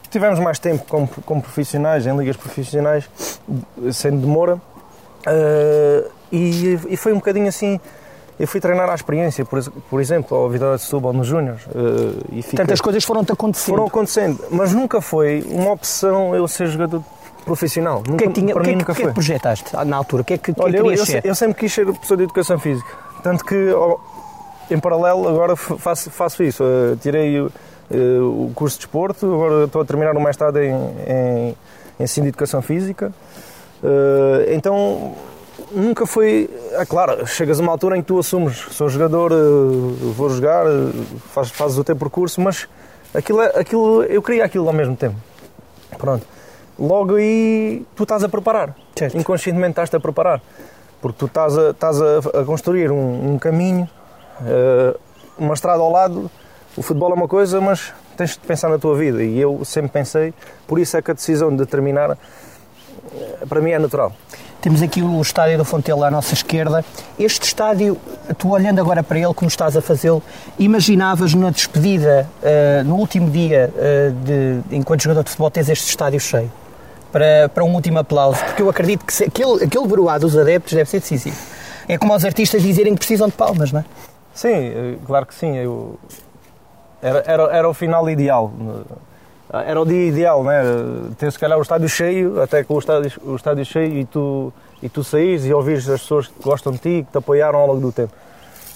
tivemos 0.09 0.39
mais 0.39 0.59
tempo 0.59 0.85
como, 0.87 1.07
como 1.25 1.41
profissionais, 1.41 2.05
em 2.05 2.15
ligas 2.17 2.37
profissionais, 2.37 3.09
sendo 3.91 4.19
de 4.21 4.27
Moura, 4.27 4.59
Uh, 5.27 6.09
e, 6.31 6.79
e, 6.89 6.97
foi 6.97 7.11
um 7.11 7.17
bocadinho 7.17 7.47
assim. 7.47 7.79
Eu 8.39 8.47
fui 8.47 8.61
treinar 8.61 8.87
à 8.87 8.93
experiência, 8.93 9.43
por, 9.43 9.59
por 9.89 9.99
exemplo, 9.99 10.37
ao 10.37 10.47
Vitória 10.47 10.77
de 10.77 10.83
Setúbal 10.83 11.11
nos 11.11 11.25
Júniors. 11.25 11.65
Uh. 11.67 12.55
Tantas 12.55 12.79
coisas 12.79 13.03
foram-te 13.03 13.31
acontecendo. 13.31 13.75
Foram 13.75 13.87
acontecendo, 13.87 14.39
mas 14.51 14.73
nunca 14.73 15.01
foi 15.01 15.43
uma 15.49 15.71
opção 15.71 16.35
eu 16.35 16.47
ser 16.47 16.67
jogador 16.67 17.03
profissional. 17.47 18.03
O 18.07 18.15
que 18.17 18.23
é 18.23 18.27
que, 18.27 18.33
tinha, 18.33 18.53
para 18.53 18.63
que, 18.63 18.69
mim, 18.69 18.75
nunca 18.75 18.94
que, 18.94 19.01
foi. 19.01 19.03
que 19.03 19.03
é 19.03 19.07
que 19.07 19.13
projetaste 19.13 19.85
na 19.85 19.97
altura? 19.97 20.21
O 20.21 20.25
que 20.25 20.33
é 20.33 20.38
que, 20.38 20.53
Olha, 20.57 20.73
que 20.73 20.88
eu, 20.88 20.91
eu, 20.91 21.05
ser? 21.05 21.25
eu 21.25 21.33
sempre 21.33 21.55
quis 21.55 21.73
ser 21.73 21.85
professor 21.85 22.17
de 22.17 22.23
Educação 22.23 22.59
Física. 22.59 22.89
Tanto 23.23 23.44
que, 23.44 23.55
em 24.69 24.79
paralelo, 24.79 25.27
agora 25.27 25.55
faço, 25.55 26.11
faço 26.11 26.44
isso. 26.44 26.63
Uh, 26.63 26.97
tirei 26.97 27.39
uh, 27.39 27.49
o 27.89 28.51
curso 28.53 28.77
de 28.77 28.85
desporto, 28.85 29.25
agora 29.25 29.65
estou 29.65 29.81
a 29.81 29.85
terminar 29.85 30.15
o 30.15 30.21
mestrado 30.21 30.57
em, 30.57 30.73
em, 30.73 31.55
em 31.99 32.03
Ensino 32.03 32.25
de 32.25 32.29
Educação 32.29 32.61
Física. 32.61 33.11
Uh, 33.81 34.51
então 34.51 35.15
nunca 35.71 36.05
foi. 36.05 36.49
É 36.73 36.85
claro, 36.85 37.25
chegas 37.25 37.59
a 37.59 37.63
uma 37.63 37.71
altura 37.71 37.97
em 37.97 38.01
que 38.01 38.07
tu 38.07 38.19
assumes, 38.19 38.57
sou 38.71 38.89
jogador, 38.89 39.31
vou 40.15 40.29
jogar, 40.29 40.65
uh, 40.67 40.91
faz, 41.33 41.49
fazes 41.49 41.77
o 41.77 41.83
teu 41.83 41.95
percurso, 41.95 42.41
mas 42.41 42.67
aquilo, 43.13 43.41
é, 43.41 43.59
aquilo, 43.59 44.03
eu 44.03 44.21
queria 44.21 44.45
aquilo 44.45 44.67
ao 44.67 44.73
mesmo 44.73 44.95
tempo. 44.95 45.15
Pronto. 45.97 46.25
Logo 46.79 47.15
aí 47.15 47.85
tu 47.95 48.03
estás 48.03 48.24
a 48.24 48.29
preparar. 48.29 48.75
Certo. 48.95 49.18
Inconscientemente 49.18 49.71
estás-te 49.71 49.95
a 49.95 50.00
preparar. 50.00 50.41
Porque 51.01 51.18
tu 51.18 51.25
estás 51.25 51.57
a, 51.57 51.71
estás 51.71 52.01
a, 52.01 52.42
a 52.42 52.45
construir 52.45 52.92
um, 52.92 53.33
um 53.33 53.40
caminho, 53.40 53.87
uma 55.37 55.54
estrada 55.54 55.81
ao 55.81 55.92
lado. 55.92 56.30
O 56.75 56.81
futebol 56.81 57.11
é 57.11 57.13
uma 57.13 57.28
coisa, 57.28 57.61
mas 57.61 57.94
tens 58.16 58.31
de 58.31 58.40
pensar 58.40 58.69
na 58.69 58.78
tua 58.78 58.95
vida. 58.95 59.23
E 59.23 59.40
eu 59.40 59.63
sempre 59.63 59.92
pensei, 59.92 60.33
por 60.68 60.80
isso 60.80 60.97
é 60.97 61.01
que 61.01 61.11
a 61.11 61.13
decisão 61.13 61.56
de 61.56 61.66
terminar 61.66 62.18
para 63.47 63.61
mim 63.61 63.71
é 63.71 63.80
natural. 63.80 64.11
Temos 64.59 64.81
aqui 64.81 65.01
o 65.01 65.21
estádio 65.21 65.57
do 65.57 65.63
Fontelo 65.63 66.04
à 66.04 66.11
nossa 66.11 66.33
esquerda. 66.33 66.83
Este 67.18 67.45
estádio, 67.45 67.97
tu 68.37 68.49
olhando 68.49 68.80
agora 68.80 69.04
para 69.04 69.19
ele, 69.19 69.33
como 69.33 69.47
estás 69.47 69.78
a 69.78 69.81
fazê-lo, 69.81 70.21
imaginavas 70.57 71.33
na 71.33 71.51
despedida, 71.51 72.28
uh, 72.42 72.83
no 72.83 72.95
último 72.95 73.30
dia, 73.30 73.71
uh, 73.73 74.11
de, 74.11 74.75
enquanto 74.75 75.04
jogador 75.04 75.23
de 75.23 75.30
futebol, 75.30 75.51
tens 75.51 75.69
este 75.69 75.87
estádio 75.87 76.19
cheio? 76.19 76.51
Para, 77.11 77.49
para 77.49 77.64
um 77.64 77.73
último 77.73 77.99
aplauso, 77.99 78.44
porque 78.44 78.61
eu 78.61 78.69
acredito 78.69 79.06
que 79.06 79.14
se, 79.14 79.23
aquele, 79.23 79.64
aquele 79.64 79.87
broá 79.87 80.18
dos 80.18 80.37
adeptos 80.37 80.73
deve 80.73 80.90
ser 80.90 80.99
decisivo. 80.99 81.37
É 81.87 81.97
como 81.97 82.14
os 82.14 82.26
artistas 82.26 82.61
dizerem 82.61 82.94
que 82.94 82.99
precisam 82.99 83.28
de 83.28 83.33
palmas, 83.33 83.71
não 83.71 83.80
é? 83.80 83.85
Sim, 84.33 84.49
eh, 84.49 84.95
claro 85.06 85.26
que 85.26 85.33
sim. 85.33 85.56
Eu... 85.56 85.97
Era, 87.02 87.23
era, 87.26 87.44
era 87.44 87.69
o 87.69 87.73
final 87.73 88.09
ideal. 88.09 88.52
Era 89.52 89.81
o 89.81 89.85
dia 89.85 90.07
ideal, 90.07 90.44
né? 90.44 90.61
Ter 91.18 91.31
se 91.31 91.40
calhar 91.40 91.57
o 91.57 91.61
estádio 91.61 91.87
cheio, 91.87 92.42
até 92.42 92.64
com 92.64 92.73
o 92.73 92.80
estádio, 92.80 93.11
o 93.23 93.35
estádio 93.35 93.66
cheio 93.66 93.99
e 93.99 94.06
tu, 94.06 94.52
e 94.83 94.90
tu 94.90 95.04
saís 95.04 95.45
e 95.45 95.54
ouvires 95.54 95.87
as 95.90 96.02
pessoas 96.02 96.28
que 96.28 96.44
gostam 96.44 96.73
de 96.73 96.80
ti, 96.80 97.06
que 97.06 97.11
te 97.11 97.18
apoiaram 97.18 97.59
ao 97.59 97.68
longo 97.68 97.80
do 97.80 97.92
tempo. 97.92 98.11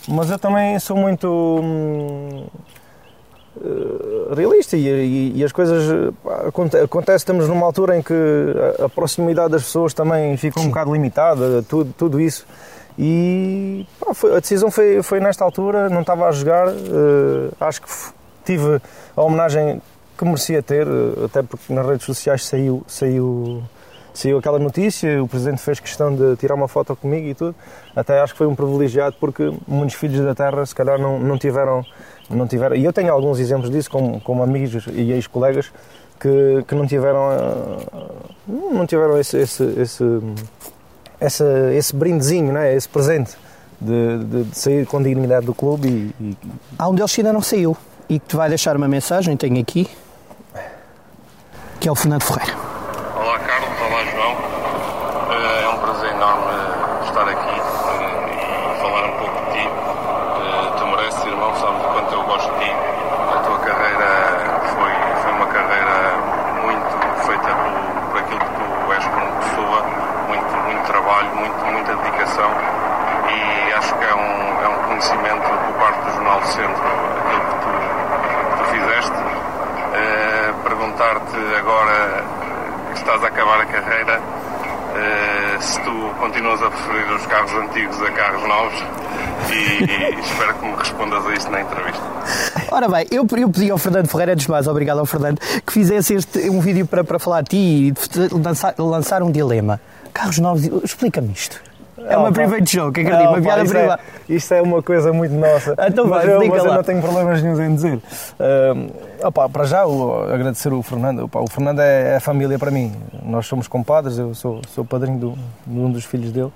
Mas 0.07 0.31
eu 0.31 0.39
também 0.39 0.79
sou 0.79 0.95
muito 0.95 1.27
hum, 1.27 2.45
realista 4.35 4.75
e, 4.75 4.87
e, 4.87 5.37
e, 5.37 5.43
as 5.43 5.51
coisas 5.51 6.13
acontecem. 6.47 6.85
Acontece, 6.85 7.17
estamos 7.17 7.47
numa 7.47 7.65
altura 7.65 7.97
em 7.97 8.01
que 8.01 8.13
a, 8.79 8.85
a 8.85 8.89
proximidade 8.89 9.51
das 9.51 9.63
pessoas 9.63 9.93
também 9.93 10.35
fica 10.37 10.59
um 10.59 10.63
Sim. 10.63 10.69
bocado 10.69 10.93
limitada, 10.93 11.63
tudo, 11.67 11.93
tudo 11.97 12.19
isso. 12.19 12.45
E 12.97 13.85
pá, 13.99 14.13
foi, 14.13 14.35
a 14.35 14.39
decisão 14.39 14.69
foi, 14.69 15.01
foi 15.01 15.19
nesta 15.19 15.43
altura, 15.43 15.89
não 15.89 16.01
estava 16.01 16.27
a 16.27 16.31
jogar, 16.31 16.67
uh, 16.67 17.51
acho 17.59 17.81
que 17.81 17.89
tive 18.43 18.81
a 19.15 19.21
homenagem 19.21 19.81
que 20.17 20.25
merecia 20.25 20.61
ter, 20.61 20.85
eh, 20.85 21.25
até 21.25 21.41
porque 21.41 21.73
nas 21.73 21.83
redes 21.85 22.05
sociais 22.05 22.45
saiu, 22.45 22.83
saiu, 22.87 23.63
saiu 24.13 24.37
aquela 24.37 24.59
notícia, 24.59 25.21
o 25.23 25.27
Presidente 25.27 25.61
fez 25.61 25.79
questão 25.79 26.13
de 26.15 26.35
tirar 26.37 26.55
uma 26.55 26.67
foto 26.67 26.95
comigo 26.95 27.27
e 27.27 27.33
tudo. 27.33 27.55
Até 27.95 28.19
acho 28.19 28.33
que 28.33 28.37
foi 28.37 28.47
um 28.47 28.55
privilegiado 28.55 29.15
porque 29.19 29.51
muitos 29.67 29.95
filhos 29.95 30.19
da 30.25 30.33
terra 30.35 30.65
se 30.65 30.75
calhar 30.75 30.99
não, 30.99 31.19
não 31.19 31.37
tiveram. 31.37 31.85
Não 32.29 32.47
tiveram 32.47 32.75
e 32.77 32.85
eu 32.85 32.93
tenho 32.93 33.11
alguns 33.11 33.39
exemplos 33.39 33.69
disso, 33.69 33.89
como, 33.91 34.21
como 34.21 34.41
amigos 34.41 34.85
e 34.87 35.11
ex-colegas, 35.11 35.69
que, 36.17 36.63
que 36.65 36.73
não 36.75 36.87
tiveram, 36.87 37.29
eh, 37.29 38.01
não 38.73 38.85
tiveram 38.87 39.17
esse, 39.17 39.37
esse, 39.37 39.63
esse, 39.77 40.03
esse, 41.19 41.43
esse 41.75 41.93
brindezinho, 41.93 42.53
né? 42.53 42.73
esse 42.73 42.87
presente 42.87 43.35
de, 43.81 44.17
de, 44.23 44.43
de 44.45 44.57
sair 44.57 44.85
com 44.85 45.01
dignidade 45.03 45.45
do 45.45 45.53
clube. 45.53 45.89
E, 45.89 46.15
e... 46.23 46.37
Há 46.79 46.87
um 46.87 46.95
deles 46.95 47.13
que 47.13 47.19
ainda 47.19 47.33
não 47.33 47.41
saiu 47.41 47.75
e 48.07 48.17
que 48.17 48.27
te 48.27 48.35
vai 48.37 48.47
deixar 48.47 48.77
uma 48.77 48.87
mensagem, 48.87 49.35
tenho 49.35 49.59
aqui, 49.59 49.89
que 51.81 51.89
é 51.89 51.91
o 51.91 51.95
Fernando 51.95 52.23
Ferreira. 52.23 52.55
Olá 53.17 53.39
Carlos, 53.39 53.69
olá 53.81 54.05
João. 54.05 54.35
Eh, 55.31 55.63
É 55.63 55.69
um 55.69 55.77
prazer 55.79 56.11
enorme 56.11 56.51
estar 57.07 57.27
aqui 57.27 57.59
eh, 57.59 58.73
e 58.77 58.81
falar 58.81 59.05
um 59.05 59.17
pouco 59.17 59.45
de 59.45 59.51
ti. 59.51 59.67
Eh, 59.67 60.77
Tu 60.77 60.87
mereces, 60.87 61.25
irmão, 61.25 61.53
sabes 61.55 61.81
o 61.85 61.87
quanto 61.93 62.13
eu 62.13 62.23
gosto 62.23 62.51
de 62.53 62.59
ti. 62.65 62.71
A 62.71 63.39
tua 63.45 63.59
carreira 63.59 64.09
foi, 64.75 64.91
foi 65.23 65.31
uma 65.33 65.45
carreira 65.47 65.95
muito 66.61 67.25
feita 67.25 67.49
por, 67.55 68.11
por 68.11 68.17
aquilo 68.19 68.39
que 68.39 68.51
tu 68.57 68.93
és 68.93 69.05
como 69.05 69.31
pessoa, 69.41 69.79
muito, 70.27 70.51
muito 70.67 70.85
trabalho, 70.85 71.35
muito, 71.35 71.65
muita 71.65 71.95
dedicação 71.95 72.49
e 73.31 73.73
acho 73.73 73.95
que 73.95 74.03
é 74.03 74.13
um, 74.15 74.63
é 74.63 74.67
um 74.67 74.83
conhecimento 74.87 75.41
por 75.41 75.73
parte 75.79 75.99
do 76.05 76.11
Jornal 76.11 76.39
do 76.41 76.47
Centro 76.47 76.83
aquilo 77.21 77.41
que 77.41 77.55
tu, 77.61 77.71
que 78.51 78.57
tu 78.57 78.63
fizeste. 78.71 79.17
Eh, 79.93 80.53
Perguntar-te 80.63 81.20
agora 81.57 82.23
que 82.93 82.99
estás 82.99 83.23
a 83.23 83.27
acabar 83.27 83.61
a 83.61 83.65
carreira, 83.65 84.19
eh, 84.95 85.57
se 85.59 85.79
tu 85.81 86.11
continuas 86.19 86.61
a 86.61 86.69
preferir 86.69 87.11
os 87.11 87.25
carros 87.25 87.53
antigos 87.53 88.01
a 88.01 88.11
carros 88.11 88.47
novos 88.47 88.83
e, 89.49 89.83
e 89.83 90.19
espero 90.19 90.53
que 90.55 90.65
me 90.65 90.75
respondas 90.75 91.25
a 91.25 91.33
isso 91.33 91.49
na 91.49 91.61
entrevista. 91.61 92.01
Ora 92.71 92.87
bem, 92.89 93.05
eu, 93.11 93.25
eu 93.37 93.49
pedi 93.49 93.71
ao 93.71 93.77
Fernando 93.77 94.07
Ferreira, 94.07 94.33
antes 94.33 94.45
de 94.45 94.51
mais, 94.51 94.67
obrigado 94.67 94.99
ao 94.99 95.05
Fernando, 95.05 95.39
que 95.65 95.71
fizesse 95.73 96.13
este, 96.15 96.49
um 96.49 96.59
vídeo 96.59 96.85
para, 96.85 97.03
para 97.03 97.19
falar 97.19 97.41
de 97.41 97.49
ti 97.49 97.57
e 97.57 97.93
lançar, 98.33 98.75
lançar 98.77 99.23
um 99.23 99.31
dilema. 99.31 99.79
Carros 100.13 100.39
novos, 100.39 100.65
explica-me 100.83 101.31
isto. 101.31 101.61
É 102.07 102.17
uma 102.17 102.31
pá. 102.31 102.41
private 102.41 102.75
joke, 102.77 102.99
acredito, 102.99 103.23
Não, 103.23 103.31
uma 103.33 103.37
pá, 103.37 103.41
piada 103.43 103.63
isto, 103.63 103.73
privada. 103.73 104.01
é, 104.01 104.33
isto 104.33 104.53
é 104.53 104.61
uma 104.61 104.81
coisa 104.81 105.13
muito 105.13 105.33
nossa. 105.35 105.75
Então 105.87 106.07
vai, 106.07 106.19
mas, 106.19 106.29
eu, 106.29 106.41
explica 106.41 106.55
mas 106.55 106.65
eu 106.65 106.73
não 106.73 106.83
tenho 106.83 107.01
problemas 107.01 107.41
nenhum 107.41 107.61
em 107.61 107.75
dizer. 107.75 107.99
Ah, 108.39 108.73
opá, 109.23 109.47
para 109.49 109.65
já, 109.65 109.85
o- 109.85 110.23
agradecer 110.31 110.71
o 110.73 110.81
Fernando. 110.81 111.25
Opá, 111.25 111.39
o 111.39 111.47
Fernando 111.47 111.79
é, 111.79 112.15
é 112.15 112.19
família 112.19 112.57
para 112.59 112.71
mim. 112.71 112.93
Nós 113.23 113.45
somos 113.47 113.67
compadres, 113.67 114.17
eu 114.17 114.33
sou, 114.35 114.61
sou 114.69 114.83
padrinho 114.85 115.17
do- 115.19 115.37
de 115.65 115.79
um 115.79 115.91
dos 115.91 116.05
filhos 116.05 116.31
dele 116.31 116.51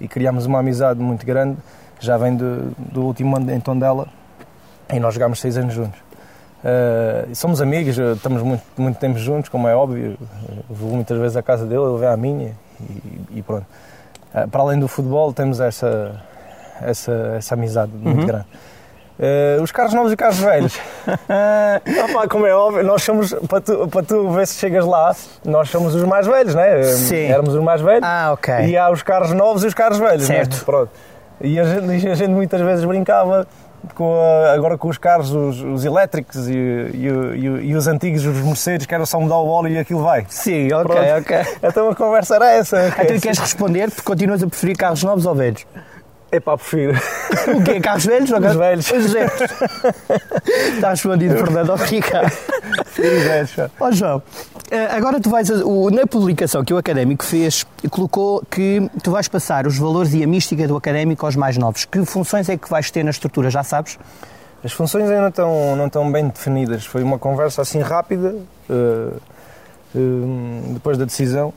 e 0.00 0.08
criámos 0.08 0.46
uma 0.46 0.58
amizade 0.60 1.00
muito 1.00 1.24
grande, 1.26 1.56
já 1.98 2.16
vem 2.16 2.34
do, 2.36 2.72
do 2.78 3.02
último 3.02 3.36
ano 3.36 3.50
em 3.52 3.60
Tondela 3.60 4.06
e 4.92 4.98
nós 4.98 5.14
jogámos 5.14 5.40
seis 5.40 5.56
anos 5.56 5.74
juntos. 5.74 5.98
E 7.30 7.34
somos 7.34 7.60
amigos, 7.62 7.98
eh, 7.98 8.12
estamos 8.12 8.42
muito, 8.42 8.62
muito 8.76 8.98
tempo 8.98 9.18
juntos, 9.18 9.48
como 9.48 9.66
é 9.66 9.74
óbvio. 9.74 10.16
Eu 10.68 10.74
vou 10.76 10.90
muitas 10.90 11.18
vezes 11.18 11.36
à 11.36 11.42
casa 11.42 11.64
dele, 11.64 11.82
ele 11.82 11.98
vem 11.98 12.08
à 12.08 12.16
minha 12.16 12.52
e, 12.80 13.38
e 13.38 13.42
pronto. 13.42 13.64
Ah, 14.34 14.46
para 14.46 14.60
além 14.62 14.78
do 14.78 14.86
futebol, 14.86 15.32
temos 15.32 15.58
essa, 15.60 16.20
essa, 16.82 17.12
essa 17.38 17.54
amizade 17.54 17.92
muito 17.94 18.26
grande. 18.26 18.46
Eh, 19.22 19.58
os 19.60 19.70
carros 19.70 19.92
novos 19.92 20.12
e 20.12 20.16
carros 20.16 20.38
velhos. 20.38 20.78
Opa, 22.10 22.26
como 22.28 22.46
é 22.46 22.54
óbvio, 22.54 22.82
nós 22.82 23.02
somos, 23.02 23.34
para 23.48 23.60
tu, 23.60 23.86
para 23.88 24.02
tu 24.02 24.30
ver 24.30 24.46
se 24.46 24.54
chegas 24.54 24.84
lá, 24.86 25.14
nós 25.44 25.68
somos 25.68 25.94
os 25.94 26.04
mais 26.04 26.26
velhos, 26.26 26.54
né? 26.54 26.82
Sim. 26.84 27.26
Éramos 27.26 27.54
os 27.54 27.62
mais 27.62 27.80
velhos. 27.82 28.02
Ah, 28.02 28.30
ok. 28.32 28.54
E 28.66 28.76
há 28.78 28.90
os 28.90 29.02
carros 29.02 29.32
novos 29.32 29.62
e 29.62 29.66
os 29.66 29.74
carros 29.74 29.98
velhos, 29.98 30.28
né? 30.28 30.36
Certo. 30.36 30.64
Pronto. 30.64 30.90
E 31.40 31.58
a 31.60 31.64
gente, 31.64 32.08
a 32.08 32.14
gente 32.14 32.30
muitas 32.30 32.60
vezes 32.62 32.84
brincava 32.84 33.46
com 33.94 34.14
a- 34.14 34.52
agora 34.52 34.76
com 34.76 34.88
os 34.88 34.98
carros, 34.98 35.32
os, 35.32 35.62
os 35.62 35.84
elétricos 35.86 36.48
e, 36.48 36.52
e, 36.54 37.06
e- 37.36 37.66
e 37.70 37.74
os 37.74 37.86
antigos, 37.86 38.24
os 38.26 38.36
Mercedes, 38.42 38.86
que 38.86 38.94
era 38.94 39.04
só 39.06 39.18
mudar 39.18 39.36
o 39.36 39.48
óleo 39.48 39.68
e 39.72 39.78
aquilo 39.78 40.02
vai. 40.02 40.26
Sim, 40.28 40.72
ok, 40.72 40.84
Pronto. 40.84 41.18
ok. 41.20 41.36
Então 41.68 41.88
a 41.90 41.94
conversa 41.94 42.36
era 42.36 42.50
essa. 42.52 42.88
Então 43.02 43.18
queres 43.18 43.38
responder 43.38 43.88
porque 43.90 44.02
continuas 44.02 44.42
a 44.42 44.46
preferir 44.46 44.76
carros 44.76 45.02
novos 45.02 45.24
ou 45.26 45.34
velhos? 45.34 45.66
Epá, 46.32 46.56
prefiro. 46.56 46.92
O 47.56 47.64
quê? 47.64 47.80
Carros 47.80 48.04
velhos 48.06 48.30
ou 48.30 48.36
Os 48.38 48.42
carros 48.42 48.56
velhos. 48.58 48.90
Os 48.92 49.12
velhos. 49.12 49.32
Está 50.74 50.90
respondido, 50.90 51.36
Fernando. 51.38 51.70
Obrigado. 51.70 52.30
Prefiro 52.84 53.20
velhos. 53.20 53.50
Ó 53.80 53.90
João, 53.90 54.22
eh, 54.70 54.86
agora 54.92 55.20
tu 55.20 55.28
vais, 55.28 55.50
a- 55.50 55.64
o- 55.66 55.90
na 55.90 56.06
publicação 56.06 56.64
que 56.64 56.72
o 56.72 56.78
Académico 56.78 57.24
fez, 57.24 57.66
colocou 57.90 58.42
que 58.48 58.88
tu 59.02 59.10
vais 59.10 59.26
passar 59.26 59.66
os 59.66 59.76
valores 59.76 60.14
e 60.14 60.22
a 60.22 60.26
mística 60.26 60.68
do 60.68 60.76
Académico 60.76 61.26
aos 61.26 61.34
mais 61.34 61.56
novos. 61.56 61.84
Que 61.84 62.04
funções 62.04 62.48
é 62.48 62.56
que 62.56 62.70
vais 62.70 62.90
ter 62.90 63.02
na 63.02 63.10
estrutura, 63.10 63.50
já 63.50 63.62
sabes? 63.64 63.98
As 64.62 64.72
funções 64.72 65.04
ainda 65.08 65.22
não 65.22 65.28
estão, 65.30 65.76
não 65.76 65.86
estão 65.86 66.12
bem 66.12 66.28
definidas. 66.28 66.84
Foi 66.86 67.02
uma 67.02 67.18
conversa 67.18 67.62
assim 67.62 67.80
rápida, 67.80 68.36
eh, 68.68 69.08
eh, 69.96 69.98
depois 70.74 70.96
da 70.96 71.04
decisão 71.06 71.48
de 71.48 71.54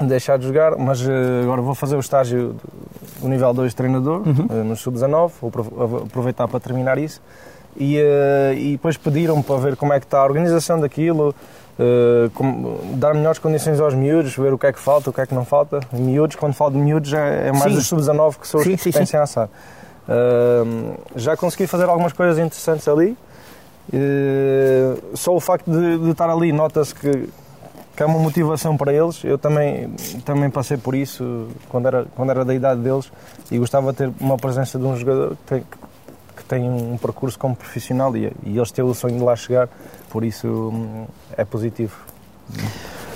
deixar 0.00 0.38
de 0.38 0.46
jogar, 0.46 0.76
mas 0.76 1.00
eh, 1.06 1.40
agora 1.42 1.60
vou 1.60 1.74
fazer 1.74 1.96
o 1.96 2.00
estágio 2.00 2.56
do 3.20 3.28
nível 3.28 3.52
2 3.52 3.70
de 3.72 3.76
treinador, 3.76 4.22
eh, 4.26 4.54
no 4.62 4.74
sub-19, 4.76 5.32
vou 5.40 5.48
apro- 5.48 6.02
aproveitar 6.06 6.48
para 6.48 6.58
terminar 6.60 6.96
isso. 6.98 7.20
E, 7.76 7.96
eh, 7.98 8.54
e 8.56 8.72
depois 8.72 8.96
pediram-me 8.96 9.42
para 9.42 9.56
ver 9.56 9.76
como 9.76 9.92
é 9.92 10.00
que 10.00 10.06
está 10.06 10.20
a 10.20 10.24
organização 10.24 10.80
daquilo, 10.80 11.34
como- 12.34 12.78
dar 12.94 13.14
melhores 13.14 13.38
condições 13.38 13.80
aos 13.80 13.94
miúdos, 13.94 14.36
ver 14.36 14.52
o 14.52 14.58
que 14.58 14.66
é 14.66 14.72
que 14.72 14.78
falta, 14.78 15.10
o 15.10 15.12
que 15.12 15.20
é 15.20 15.26
que 15.26 15.34
não 15.34 15.44
falta. 15.44 15.80
Miúdos, 15.92 16.36
quando 16.36 16.52
falo 16.54 16.72
de 16.72 16.78
miúdos, 16.78 17.12
é, 17.12 17.48
é 17.48 17.50
mais 17.52 17.64
Sim. 17.64 17.74
dos 17.74 17.86
sub-19 17.86 18.38
que 18.38 18.46
são 18.46 18.60
os 18.60 18.66
Sim, 18.66 18.76
que 18.76 19.06
sim, 19.06 19.16
à 19.16 19.26
SAD. 19.26 19.50
Ahm, 20.08 20.94
já 21.16 21.36
consegui 21.36 21.66
fazer 21.66 21.84
algumas 21.88 22.12
coisas 22.12 22.38
interessantes 22.38 22.86
ali. 22.88 23.16
Só 25.14 25.34
o 25.34 25.40
facto 25.40 25.70
de, 25.70 25.98
de 25.98 26.10
estar 26.10 26.28
ali 26.30 26.52
nota-se 26.52 26.94
que, 26.94 27.28
que 28.02 28.04
é 28.04 28.06
uma 28.06 28.18
motivação 28.18 28.76
para 28.76 28.92
eles. 28.92 29.22
Eu 29.22 29.38
também, 29.38 29.94
também 30.24 30.50
passei 30.50 30.76
por 30.76 30.94
isso 30.94 31.48
quando 31.68 31.86
era, 31.86 32.04
quando 32.16 32.30
era 32.30 32.44
da 32.44 32.52
idade 32.52 32.80
deles 32.80 33.10
e 33.50 33.58
gostava 33.58 33.92
de 33.92 33.98
ter 33.98 34.12
uma 34.20 34.36
presença 34.36 34.78
de 34.78 34.84
um 34.84 34.96
jogador 34.96 35.36
que 35.36 35.42
tem, 35.46 35.64
que 36.36 36.44
tem 36.44 36.68
um 36.68 36.98
percurso 36.98 37.38
como 37.38 37.54
profissional 37.54 38.16
e, 38.16 38.32
e 38.44 38.56
eles 38.56 38.72
têm 38.72 38.84
o 38.84 38.92
sonho 38.92 39.16
de 39.16 39.22
lá 39.22 39.36
chegar. 39.36 39.68
Por 40.10 40.24
isso 40.24 40.48
hum, 40.48 41.06
é 41.36 41.44
positivo. 41.44 41.96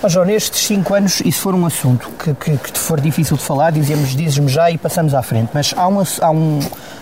Ó 0.01 0.07
João, 0.07 0.25
nestes 0.25 0.65
5 0.67 0.93
anos, 0.93 1.13
se 1.13 1.31
for 1.33 1.53
um 1.53 1.65
assunto 1.65 2.09
que, 2.11 2.33
que, 2.33 2.57
que 2.57 2.71
te 2.71 2.79
for 2.79 3.01
difícil 3.01 3.35
de 3.35 3.43
falar, 3.43 3.71
dizemos, 3.71 4.15
dizes-me 4.15 4.47
já 4.47 4.71
e 4.71 4.77
passamos 4.77 5.13
à 5.13 5.21
frente. 5.21 5.49
Mas 5.53 5.73
há, 5.75 5.87
uma, 5.87 6.03
há, 6.21 6.31
um, 6.31 6.59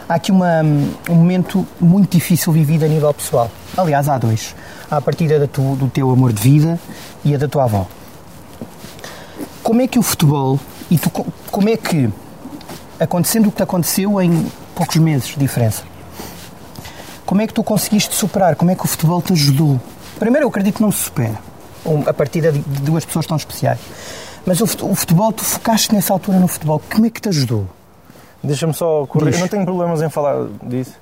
há 0.09 0.15
aqui 0.15 0.31
uma, 0.31 0.61
um 0.63 1.15
momento 1.15 1.67
muito 1.79 2.11
difícil 2.11 2.51
vivido 2.51 2.83
a 2.83 2.87
nível 2.87 3.13
pessoal. 3.13 3.51
Aliás, 3.77 4.07
há 4.09 4.17
dois. 4.17 4.55
Há 4.89 4.97
a 4.97 5.01
partida 5.01 5.39
da 5.39 5.47
tu, 5.47 5.75
do 5.75 5.87
teu 5.89 6.09
amor 6.11 6.31
de 6.33 6.41
vida 6.41 6.79
e 7.23 7.33
a 7.35 7.37
da 7.37 7.47
tua 7.47 7.63
avó. 7.65 7.87
Como 9.63 9.81
é 9.81 9.87
que 9.87 9.97
o 9.97 10.03
futebol, 10.03 10.59
e 10.89 10.97
tu, 10.97 11.09
co- 11.09 11.25
como 11.51 11.69
é 11.69 11.75
que, 11.77 12.09
acontecendo 12.99 13.47
o 13.47 13.51
que 13.51 13.57
te 13.57 13.63
aconteceu 13.63 14.21
em 14.21 14.45
poucos 14.75 14.95
meses 14.97 15.27
de 15.29 15.37
diferença, 15.37 15.83
como 17.25 17.41
é 17.41 17.47
que 17.47 17.53
tu 17.53 17.63
conseguiste 17.63 18.13
superar? 18.13 18.55
Como 18.55 18.69
é 18.71 18.75
que 18.75 18.85
o 18.85 18.87
futebol 18.87 19.21
te 19.21 19.33
ajudou? 19.33 19.79
Primeiro, 20.19 20.45
eu 20.45 20.49
acredito 20.49 20.75
que 20.75 20.81
não 20.81 20.91
se 20.91 21.03
supera. 21.03 21.39
A 22.07 22.13
partida 22.13 22.51
de 22.51 22.59
duas 22.59 23.03
pessoas 23.05 23.25
tão 23.25 23.35
especiais. 23.37 23.79
Mas 24.45 24.61
o 24.61 24.67
fut- 24.67 24.83
o 24.83 24.93
futebol, 24.95 25.31
tu 25.33 25.43
focaste 25.43 25.93
nessa 25.93 26.13
altura 26.13 26.39
no 26.39 26.47
futebol. 26.47 26.81
Como 26.91 27.05
é 27.05 27.09
que 27.09 27.19
te 27.19 27.29
ajudou? 27.29 27.65
Deixa-me 28.43 28.73
só 28.73 29.05
corrigir. 29.07 29.31
Diz. 29.31 29.39
Eu 29.39 29.41
não 29.41 29.47
tenho 29.49 29.65
problemas 29.65 30.01
em 30.03 30.09
falar 30.09 30.47
disso. 30.63 30.93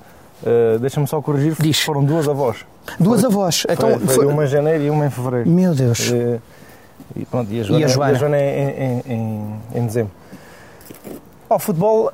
Uh, 0.42 0.78
Deixa-me 0.78 1.06
só 1.06 1.20
corrigir. 1.22 1.54
Diz. 1.60 1.80
Foram 1.80 2.04
duas 2.04 2.28
avós. 2.28 2.64
Duas 2.98 3.20
Foi- 3.22 3.30
avós. 3.30 3.60
Foi, 3.62 3.74
Então, 3.74 3.98
foi 4.00 4.14
foi- 4.14 4.26
uma 4.26 4.44
em 4.44 4.46
janeiro 4.48 4.84
e 4.84 4.90
uma 4.90 5.06
em 5.06 5.10
fevereiro. 5.10 5.48
Meu 5.48 5.74
Deus. 5.74 6.12
Eh, 6.12 6.38
E, 7.16 7.24
pronto, 7.24 7.50
e 7.52 7.60
a 7.60 7.62
Joana, 7.62 7.80
E 7.80 7.84
a 7.84 8.14
Joana? 8.14 8.36
é 8.36 9.02
em, 9.06 9.12
em, 9.12 9.14
em, 9.14 9.80
em 9.80 9.86
dezembro. 9.86 10.12
Ao 11.48 11.58
futebol, 11.58 12.12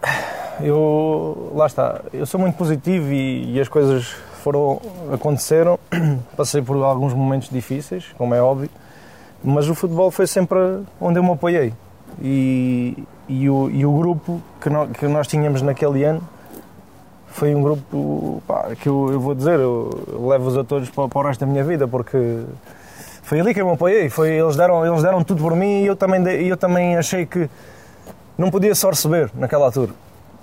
eu. 0.63 1.53
Lá 1.55 1.67
está. 1.67 2.01
Eu 2.13 2.27
sou 2.27 2.39
muito 2.41 2.57
positivo 2.57 3.13
e, 3.13 3.55
e 3.55 3.61
as 3.61 3.69
coisas 3.69 4.15
foram. 4.43 4.81
aconteceram. 5.13 5.79
Passei 6.37 6.63
por 6.63 6.77
alguns 6.83 7.15
momentos 7.15 7.49
difíceis, 7.49 8.05
como 8.19 8.35
é 8.35 8.43
óbvio. 8.43 8.69
Mas 9.43 9.69
o 9.69 9.75
futebol 9.75 10.11
foi 10.11 10.27
sempre 10.27 10.59
onde 11.01 11.19
eu 11.19 11.23
me 11.23 11.31
apoiei. 11.33 11.73
E, 12.21 13.03
e, 13.29 13.49
o, 13.49 13.71
e 13.71 13.87
o 13.87 13.93
grupo 13.93 14.41
que 14.61 14.69
nós, 14.69 14.91
que 14.93 15.07
nós 15.09 15.27
tínhamos 15.27 15.63
naquele 15.63 16.05
ano 16.05 16.21
foi 17.31 17.55
um 17.55 17.63
grupo 17.63 18.43
pá, 18.47 18.71
que 18.81 18.89
eu, 18.89 19.09
eu 19.13 19.21
vou 19.21 19.35
dizer, 19.35 19.59
eu 19.59 19.91
levo-os 20.29 20.57
a 20.59 20.65
todos 20.65 20.91
para, 20.91 21.09
para 21.09 21.19
o 21.19 21.23
resto 21.27 21.41
da 21.41 21.47
minha 21.47 21.65
vida, 21.65 21.87
porque 21.89 22.41
foi 23.23 23.41
ali 23.41 23.55
que 23.55 23.61
eu 23.61 23.67
me 23.67 23.73
apoiei. 23.75 24.09
Foi, 24.09 24.31
eles, 24.31 24.57
deram, 24.57 24.85
eles 24.87 25.03
deram 25.03 25.23
tudo 25.25 25.43
por 25.43 25.55
mim 25.55 25.83
e 25.83 25.87
eu 25.87 25.97
também, 25.97 26.23
eu 26.47 26.57
também 26.57 26.97
achei 26.97 27.25
que 27.27 27.49
não 28.37 28.51
podia 28.51 28.75
só 28.75 28.91
receber 28.91 29.31
naquela 29.35 29.67
altura. 29.67 29.93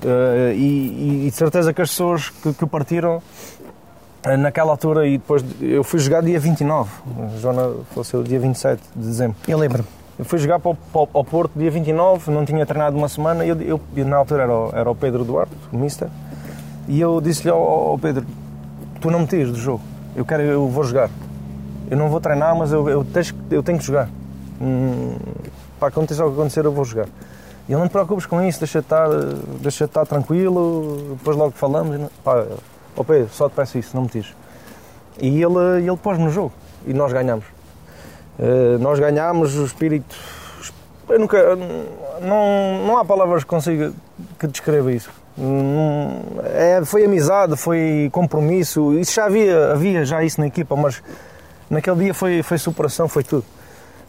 Eh, 0.03 0.53
e, 0.55 1.25
e- 1.25 1.29
de 1.29 1.35
certeza 1.35 1.73
que 1.73 1.81
as 1.81 1.89
pessoas 1.89 2.29
que, 2.29 2.53
que 2.53 2.65
partiram 2.67 3.21
eh, 4.23 4.37
naquela 4.37 4.71
altura 4.71 5.07
e 5.07 5.17
depois 5.17 5.41
de- 5.43 5.71
eu 5.73 5.83
fui 5.83 5.99
jogar 5.99 6.21
dia 6.21 6.39
29, 6.39 6.89
a 7.33 7.37
Joana 7.39 7.71
faleceu 7.93 8.21
dia 8.23 8.39
27 8.39 8.81
de 8.95 9.07
dezembro. 9.07 9.35
Eu 9.47 9.57
lembro-me. 9.57 9.87
Eu 10.19 10.25
fui 10.25 10.37
jogar 10.39 10.59
para 10.59 10.71
o, 10.71 10.75
para 10.75 11.07
ao 11.13 11.23
Porto 11.23 11.51
dia 11.57 11.69
29, 11.71 12.31
não 12.31 12.45
tinha 12.45 12.65
treinado 12.65 12.95
uma 12.97 13.07
semana, 13.09 13.43
e 13.45 13.49
eu, 13.49 13.59
eu- 13.61 13.81
eu, 13.95 14.05
na 14.05 14.17
altura 14.17 14.43
era 14.43 14.53
o, 14.55 14.69
era 14.73 14.89
o 14.91 14.95
Pedro 14.95 15.23
Duarte, 15.25 15.51
o 15.73 15.77
Mister, 15.77 16.07
e 16.87 16.99
eu 16.99 17.19
disse-lhe 17.21 17.49
ao, 17.49 17.61
ao 17.61 17.99
Pedro, 17.99 18.25
tu 19.01 19.11
não 19.11 19.19
me 19.19 19.27
tires 19.27 19.51
do 19.51 19.57
jogo, 19.57 19.81
eu, 20.15 20.25
quero, 20.25 20.43
eu 20.43 20.67
vou 20.67 20.83
jogar. 20.83 21.09
eu 21.89 21.97
não 21.97 22.09
vou 22.09 22.19
treinar, 22.19 22.55
mas 22.55 22.71
eu, 22.71 22.87
eu, 22.89 23.03
tens, 23.03 23.33
eu 23.51 23.61
tenho 23.61 23.77
que 23.77 23.85
jogar. 23.85 24.09
Hum, 24.61 25.15
para 25.79 25.89
acontecer 25.89 26.23
o 26.23 26.27
que 26.27 26.33
acontecer, 26.39 26.65
eu 26.65 26.71
vou 26.71 26.85
jogar. 26.85 27.07
E 27.67 27.73
ele 27.73 27.79
não 27.81 27.87
te 27.87 27.91
preocupes 27.91 28.25
com 28.25 28.41
isso, 28.41 28.59
deixa 28.59 28.79
estar, 28.79 29.09
deixa 29.61 29.85
estar 29.85 30.05
tranquilo, 30.05 31.15
depois 31.17 31.35
logo 31.35 31.51
falamos. 31.51 32.09
Pá, 32.23 32.45
oh 32.95 33.03
Pedro, 33.03 33.29
só 33.31 33.49
te 33.49 33.53
peço 33.53 33.77
isso, 33.77 33.95
não 33.95 34.03
me 34.03 34.09
tires. 34.09 34.33
E 35.19 35.41
ele, 35.41 35.85
ele 35.85 35.97
pôs-me 35.97 36.23
no 36.23 36.31
jogo 36.31 36.53
e 36.85 36.93
nós 36.93 37.11
ganhamos. 37.11 37.45
Uh, 38.39 38.77
nós 38.79 38.99
ganhámos, 38.99 39.57
o 39.57 39.65
espírito. 39.65 40.15
Eu 41.09 41.19
nunca. 41.19 41.55
Não, 42.21 42.85
não 42.85 42.97
há 42.97 43.05
palavras 43.05 43.43
que 43.43 43.49
consiga 43.49 43.91
que 44.39 44.47
descreva 44.47 44.91
isso. 44.91 45.09
É, 46.53 46.81
foi 46.83 47.05
amizade, 47.05 47.55
foi 47.55 48.09
compromisso, 48.11 48.93
isso 48.97 49.13
já 49.13 49.25
havia, 49.25 49.71
havia 49.71 50.03
já 50.03 50.23
isso 50.23 50.41
na 50.41 50.47
equipa, 50.47 50.75
mas 50.75 51.01
naquele 51.69 52.05
dia 52.05 52.13
foi, 52.13 52.41
foi 52.41 52.57
superação, 52.57 53.07
foi 53.07 53.23
tudo. 53.23 53.45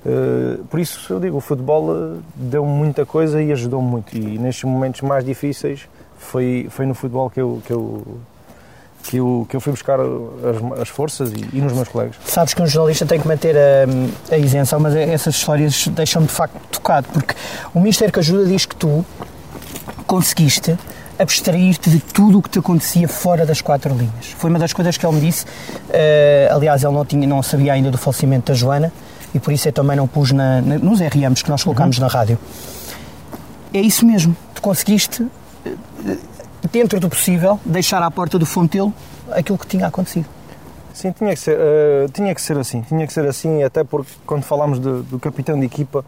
Uh, 0.06 0.64
por 0.66 0.78
isso 0.78 1.12
eu 1.12 1.20
digo, 1.20 1.37
o 1.37 1.40
futebol 1.40 1.92
eh, 1.92 2.18
deu 2.37 2.64
muita 2.64 3.04
coisa 3.04 3.42
e 3.42 3.50
ajudou-me 3.50 3.88
muito. 3.88 4.16
E 4.16 4.38
nestes 4.38 4.64
momentos 4.64 5.00
mais 5.02 5.25
difíceis 5.25 5.88
foi, 6.16 6.68
foi 6.70 6.87
no 6.87 6.94
futebol 6.94 7.28
que 7.28 7.40
eu, 7.40 7.61
que 7.66 7.73
eu, 7.73 8.06
que 9.02 9.16
eu, 9.16 9.47
que 9.50 9.56
eu 9.56 9.61
fui 9.61 9.73
buscar 9.73 9.99
as, 10.00 10.80
as 10.80 10.88
forças 10.88 11.32
e, 11.32 11.49
e, 11.52 11.61
nos 11.61 11.73
meus 11.73 11.88
colegas. 11.88 12.14
Sabes 12.25 12.54
que 12.54 12.62
um 12.62 12.66
jornalista 12.66 13.04
tem 13.06 13.20
que 13.20 13.26
manter 13.26 13.56
a, 13.56 14.35
a 14.35 14.38
isenção, 14.38 14.78
mas 14.78 14.94
essas 14.94 15.35
histórias 15.35 15.88
deixam-me 15.88 16.28
de 16.28 16.32
facto 16.32 16.58
tocado, 16.70 17.08
porque 17.12 17.35
o 17.75 17.80
Ministério 17.80 18.12
que 18.12 18.20
ajuda 18.20 18.47
diz 18.47 18.64
que 18.66 18.76
tu 18.76 19.04
conseguiste 20.06 20.78
abstrair-te 21.18 21.90
de 21.90 21.98
tudo 22.00 22.38
o 22.38 22.42
que 22.42 22.48
te 22.48 22.58
acontecia 22.58 23.08
fora 23.08 23.44
das 23.44 23.60
quatro 23.60 23.92
linhas. 23.94 24.26
Foi 24.37 24.50
uma 24.50 24.58
das 24.58 24.72
coisas 24.72 24.96
que 24.96 25.04
ele 25.04 25.16
me 25.16 25.20
disse. 25.20 25.44
Uh, 25.44 26.54
aliás, 26.54 26.84
ele 26.84 26.92
não, 26.92 27.04
tinha, 27.04 27.26
não 27.26 27.42
sabia 27.42 27.72
ainda 27.72 27.90
do 27.90 27.98
falecimento 27.98 28.52
da 28.52 28.54
Joana 28.54 28.92
e 29.34 29.40
por 29.40 29.52
isso 29.52 29.68
eu 29.68 29.72
também 29.72 29.96
não 29.96 30.06
pus 30.06 30.32
na, 30.32 30.60
na, 30.60 30.78
nos 30.78 31.00
RMs 31.00 31.42
que 31.42 31.50
nós 31.50 31.62
colocámos 31.62 31.98
uhum. 31.98 32.04
na 32.04 32.08
rádio. 32.08 32.38
É 33.75 33.80
isso 33.80 34.06
mesmo. 34.06 34.37
Tu 34.54 34.62
conseguiste, 34.62 35.26
eh, 35.66 36.16
dentro 36.72 36.98
do 37.00 37.08
possível, 37.08 37.60
deixar 37.64 38.02
à 38.02 38.10
porta 38.10 38.38
do 38.38 38.46
Fontelo 38.46 38.92
aquilo 39.30 39.58
que 39.58 39.66
tinha 39.66 39.87
acontecido. 39.87 40.26
Sim, 40.94 41.12
tinha 41.12 41.30
que 41.34 41.40
ser, 41.40 41.56
uh, 41.56 42.10
tinha 42.12 42.34
que 42.34 42.40
ser 42.40 42.58
assim. 42.58 42.80
Tinha 42.82 43.06
que 43.06 43.12
ser 43.12 43.26
assim, 43.26 43.62
até 43.62 43.84
porque 43.84 44.10
quando 44.26 44.42
falámos 44.42 44.80
de, 44.80 45.02
do 45.02 45.18
capitão 45.18 45.58
de 45.58 45.66
equipa, 45.66 46.04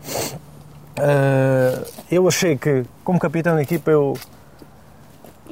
uh, 0.98 1.86
eu 2.10 2.26
achei 2.26 2.56
que, 2.56 2.84
como 3.04 3.18
capitão 3.18 3.54
de 3.54 3.62
equipa, 3.62 3.90
eu 3.90 4.16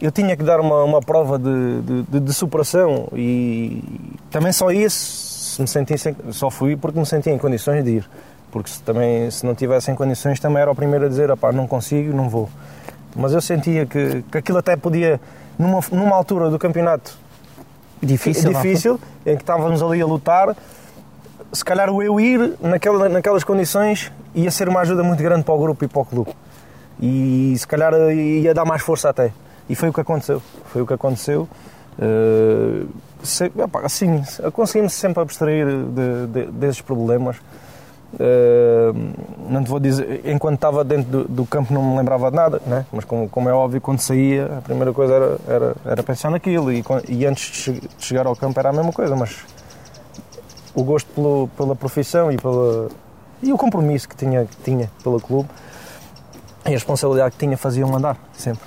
eu 0.01 0.13
tinha 0.13 0.37
que 0.37 0.43
dar 0.43 0.61
uma, 0.61 0.85
uma 0.85 1.01
prova 1.01 1.39
de, 1.39 2.05
de, 2.09 2.21
de, 2.21 2.33
superação 2.33 3.09
e 3.13 3.83
também 4.31 4.53
só 4.53 4.71
isso 4.71 5.57
se 5.57 5.63
me 5.63 5.69
senti 5.69 5.99
sem, 5.99 6.15
só 6.31 6.51
fui 6.51 6.77
porque 6.77 6.99
me 6.99 7.07
sentia 7.07 7.33
em 7.33 7.39
condições 7.39 7.85
de 7.85 7.91
ir. 7.97 8.11
Porque 8.51 8.71
se, 8.71 8.83
também 8.83 9.31
se 9.31 9.45
não 9.45 9.55
tivesse 9.55 9.91
em 9.91 9.95
condições 9.95 10.39
também 10.39 10.63
era 10.63 10.71
o 10.71 10.75
primeiro 10.75 11.07
a 11.07 11.09
dizer 11.09 11.31
não 11.53 11.67
consigo, 11.67 12.15
não 12.15 12.29
vou. 12.29 12.49
Mas 13.17 13.33
eu 13.33 13.41
sentia 13.41 13.87
que, 13.87 14.23
que 14.31 14.39
aquilo 14.39 14.59
até 14.59 14.77
podia 14.77 15.21
numa, 15.59 15.81
numa 15.91 16.15
altura 16.15 16.51
do 16.51 16.59
campeonato 16.59 17.19
difícil, 18.03 18.53
difícil 18.53 19.01
em 19.27 19.37
que 19.37 19.43
estávamos 19.43 19.83
ali 19.83 20.01
a 20.01 20.07
lutar 20.07 20.57
se 21.53 21.65
calhar 21.65 21.91
o 21.91 22.03
eu 22.03 22.21
ir 22.21 22.55
naquela, 22.61 23.09
naquelas 23.09 23.43
condições 23.43 24.13
ia 24.35 24.51
ser 24.51 24.69
uma 24.69 24.81
ajuda 24.81 25.03
muito 25.03 25.23
grande 25.23 25.45
para 25.45 25.55
o 25.55 25.59
grupo 25.59 25.85
e 25.85 25.89
para 25.89 26.03
o 26.03 26.05
clube. 26.05 26.31
E 27.01 27.55
se 27.59 27.67
calhar 27.67 27.93
ia 28.13 28.53
dar 28.53 28.65
mais 28.65 28.83
força 28.83 29.09
até 29.09 29.33
e 29.69 29.75
foi 29.75 29.89
o 29.89 29.93
que 29.93 30.01
aconteceu. 30.01 30.43
Foi 30.67 30.83
o 30.83 30.87
que 30.87 30.95
aconteceu. 30.95 31.49
Uh, 31.99 32.89
assim, 33.83 34.23
conseguimos 34.53 34.93
sempre 34.93 35.21
abstrair 35.21 35.67
de, 35.67 36.27
de, 36.27 36.53
desses 36.53 36.81
problemas. 36.81 37.37
Uh, 38.15 39.13
não 39.51 39.63
te 39.63 39.69
vou 39.69 39.79
dizer, 39.79 40.23
enquanto 40.25 40.55
estava 40.55 40.83
dentro 40.83 41.11
do, 41.11 41.25
do, 41.25 41.45
campo 41.45 41.75
não 41.75 41.91
me 41.91 41.99
lembrava 41.99 42.31
de 42.31 42.37
nada, 42.37 42.63
né? 42.67 42.87
mas 42.91 43.05
como, 43.05 43.29
como, 43.29 43.51
é 43.51 43.53
óbvio, 43.53 43.83
quando 43.83 43.99
saía, 43.99 44.47
a 44.47 44.63
primeira 44.63 44.95
coisa 44.95 45.13
era, 45.13 45.39
era, 45.47 45.77
era 45.85 46.03
pensar 46.03 46.31
naquilo 46.31 46.73
e, 46.73 46.83
e, 47.07 47.27
antes 47.27 47.75
de 47.75 47.83
chegar 47.99 48.27
ao 48.27 48.35
campo 48.35 48.59
era 48.59 48.71
a 48.71 48.73
mesma 48.73 48.93
coisa, 48.93 49.15
mas 49.15 49.45
o 50.75 50.83
gosto 50.83 51.07
pelo, 51.13 51.49
pela 51.49 51.77
profissão 51.77 52.33
e, 52.33 52.39
pela, 52.39 52.89
e 53.43 53.53
o 53.53 53.59
compromisso 53.59 54.09
que 54.09 54.17
tinha, 54.17 54.47
que 54.47 54.57
tinha 54.65 54.91
pelo 55.03 55.21
clube 55.21 55.51
e 56.65 56.69
a 56.69 56.71
responsabilidade 56.71 57.33
que 57.33 57.39
tinha 57.39 57.59
faziam 57.59 57.95
andar 57.95 58.17
sempre 58.33 58.65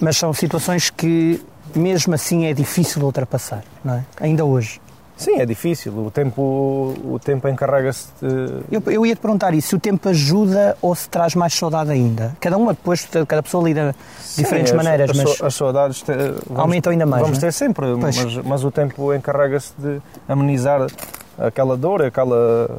mas 0.00 0.16
são 0.16 0.32
situações 0.32 0.90
que 0.90 1.40
mesmo 1.74 2.14
assim 2.14 2.46
é 2.46 2.52
difícil 2.52 2.98
de 3.00 3.04
ultrapassar, 3.04 3.62
não 3.84 3.94
é? 3.94 4.04
Ainda 4.20 4.44
hoje. 4.44 4.80
Sim, 5.20 5.38
é 5.38 5.44
difícil. 5.44 5.92
O 5.92 6.10
tempo, 6.10 6.40
o 7.04 7.20
tempo 7.22 7.46
encarrega-se 7.46 8.08
de... 8.22 8.62
Eu, 8.72 8.82
eu 8.86 9.04
ia 9.04 9.14
te 9.14 9.20
perguntar 9.20 9.52
isso, 9.52 9.68
se 9.68 9.76
o 9.76 9.78
tempo 9.78 10.08
ajuda 10.08 10.78
ou 10.80 10.94
se 10.94 11.10
traz 11.10 11.34
mais 11.34 11.52
saudade 11.52 11.90
ainda? 11.90 12.34
Cada 12.40 12.56
uma 12.56 12.72
depois, 12.72 13.06
cada 13.28 13.42
pessoa 13.42 13.62
lida 13.62 13.94
de 14.34 14.42
diferentes 14.42 14.72
as, 14.72 14.76
maneiras, 14.78 15.10
as, 15.10 15.16
mas... 15.18 15.42
As 15.42 15.54
saudades 15.54 16.00
te, 16.00 16.10
vamos, 16.46 16.58
aumentam 16.62 16.90
ainda 16.90 17.04
mais, 17.04 17.22
Vamos 17.22 17.36
é? 17.36 17.40
ter 17.42 17.52
sempre, 17.52 17.94
mas, 17.96 18.16
mas, 18.36 18.64
o 18.64 18.70
tempo 18.70 19.12
encarrega-se 19.12 19.74
de 19.76 20.00
amenizar 20.26 20.86
aquela 21.36 21.76
dor, 21.76 22.02
aquela... 22.02 22.70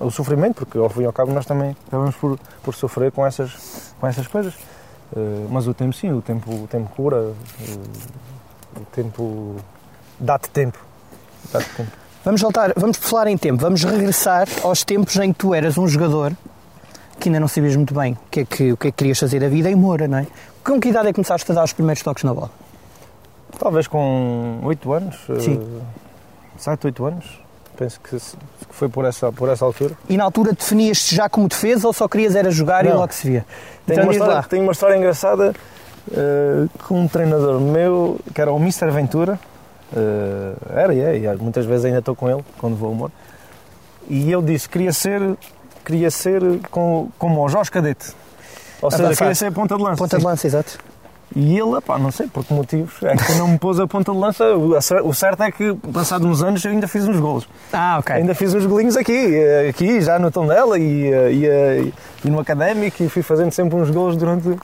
o 0.00 0.10
sofrimento, 0.10 0.56
porque 0.56 0.76
ao 0.76 0.88
fim 0.88 1.02
e 1.02 1.04
ao 1.04 1.12
cabo 1.12 1.32
nós 1.32 1.46
também 1.46 1.76
acabamos 1.86 2.16
por, 2.16 2.36
por 2.64 2.74
sofrer 2.74 3.12
com 3.12 3.24
essas, 3.24 3.94
com 4.00 4.08
essas 4.08 4.26
coisas. 4.26 4.54
Eh, 5.16 5.46
mas 5.50 5.66
o 5.66 5.74
tempo 5.74 5.92
sim, 5.92 6.12
o 6.12 6.20
tempo, 6.20 6.50
o 6.50 6.66
tempo 6.66 6.90
cura, 6.94 7.16
o, 7.18 8.80
o 8.80 8.84
tempo 8.92 9.56
dá-te 10.18 10.50
tempo. 10.50 10.78
Dá 11.52 11.60
tempo. 11.60 11.90
Vamos 12.24 12.42
voltar, 12.42 12.72
vamos 12.76 12.96
falar 12.98 13.28
em 13.28 13.38
tempo, 13.38 13.60
vamos 13.60 13.84
regressar 13.84 14.46
aos 14.62 14.84
tempos 14.84 15.16
em 15.16 15.32
que 15.32 15.38
tu 15.38 15.54
eras 15.54 15.78
um 15.78 15.88
jogador 15.88 16.32
que 17.18 17.28
ainda 17.28 17.40
não 17.40 17.48
sabias 17.48 17.74
muito 17.74 17.92
bem 17.94 18.12
o 18.12 18.18
que 18.30 18.40
é 18.40 18.44
que, 18.44 18.72
o 18.72 18.76
que, 18.76 18.88
é 18.88 18.90
que 18.90 18.96
querias 18.96 19.18
fazer 19.18 19.40
da 19.40 19.48
vida 19.48 19.70
em 19.70 19.74
Moura, 19.74 20.06
não 20.06 20.18
é? 20.18 20.26
Com 20.62 20.80
que 20.80 20.88
idade 20.88 21.08
é 21.08 21.10
que 21.10 21.14
começaste 21.14 21.50
a 21.50 21.54
dar 21.54 21.64
os 21.64 21.72
primeiros 21.72 22.02
toques 22.02 22.22
na 22.24 22.34
bola? 22.34 22.50
Talvez 23.58 23.86
com 23.88 24.60
8 24.62 24.92
anos, 24.92 25.16
Sim. 25.40 25.80
7, 26.58 26.86
8 26.86 27.06
anos. 27.06 27.24
Penso 27.78 28.00
que 28.00 28.18
foi 28.70 28.88
por 28.88 29.04
essa, 29.04 29.30
por 29.30 29.48
essa 29.48 29.64
altura. 29.64 29.96
E 30.08 30.16
na 30.16 30.24
altura 30.24 30.52
definias-te 30.52 31.14
já 31.14 31.28
como 31.28 31.46
defesa 31.46 31.86
ou 31.86 31.92
só 31.92 32.08
querias 32.08 32.34
era 32.34 32.50
jogar 32.50 32.82
não. 32.82 32.90
e 32.90 32.94
logo 32.94 33.12
se 33.14 33.30
via? 33.30 33.46
Tenho, 33.86 34.00
então, 34.00 34.04
uma, 34.04 34.12
história, 34.12 34.42
tenho 34.48 34.62
uma 34.64 34.72
história 34.72 34.96
engraçada 34.96 35.54
uh, 36.08 36.68
com 36.88 37.02
um 37.02 37.06
treinador 37.06 37.60
meu, 37.60 38.18
que 38.34 38.40
era 38.40 38.52
o 38.52 38.56
Mr. 38.56 38.90
Ventura. 38.90 39.38
Uh, 39.92 40.56
era 40.76 40.92
e 40.92 41.00
é, 41.00 41.16
e 41.18 41.36
muitas 41.36 41.64
vezes 41.66 41.84
ainda 41.84 42.00
estou 42.00 42.16
com 42.16 42.28
ele 42.28 42.44
quando 42.58 42.74
vou 42.74 42.88
ao 42.88 42.94
humor. 42.94 43.12
E 44.08 44.32
ele 44.32 44.42
disse 44.42 44.66
que 44.68 44.72
queria 44.72 44.92
ser, 44.92 45.22
queria 45.84 46.10
ser 46.10 46.42
com, 46.72 47.08
como 47.16 47.44
o 47.44 47.48
Jorge 47.48 47.70
Cadete. 47.70 48.12
Ou 48.82 48.90
seja, 48.90 49.14
queria 49.14 49.34
ser 49.36 49.52
ponta 49.52 49.76
de 49.76 49.82
lança. 49.84 49.96
Ponta 49.96 50.18
de 50.18 50.24
lança, 50.24 50.46
exato. 50.48 50.78
E 51.36 51.58
ele, 51.58 51.80
pá, 51.80 51.98
não 51.98 52.10
sei 52.10 52.26
por 52.26 52.44
que 52.44 52.54
motivos, 52.54 53.02
é 53.02 53.14
que 53.14 53.34
não 53.34 53.48
me 53.48 53.58
pôs 53.58 53.78
a 53.78 53.86
ponta 53.86 54.12
de 54.12 54.18
lança. 54.18 54.44
O 54.54 55.12
certo 55.12 55.42
é 55.42 55.52
que, 55.52 55.74
passado 55.92 56.26
uns 56.26 56.42
anos, 56.42 56.64
eu 56.64 56.70
ainda 56.70 56.88
fiz 56.88 57.06
uns 57.06 57.20
golos. 57.20 57.46
Ah, 57.72 57.98
ok. 57.98 58.16
Ainda 58.16 58.34
fiz 58.34 58.54
uns 58.54 58.64
golinhos 58.64 58.96
aqui, 58.96 59.36
aqui 59.68 60.00
já 60.00 60.18
no 60.18 60.30
Tondela 60.30 60.78
e, 60.78 61.10
e, 61.10 61.92
e 62.24 62.30
no 62.30 62.40
Académico 62.40 63.02
e 63.02 63.08
fui 63.08 63.22
fazendo 63.22 63.52
sempre 63.52 63.76
uns 63.76 63.90
golos 63.90 64.16
durante. 64.16 64.56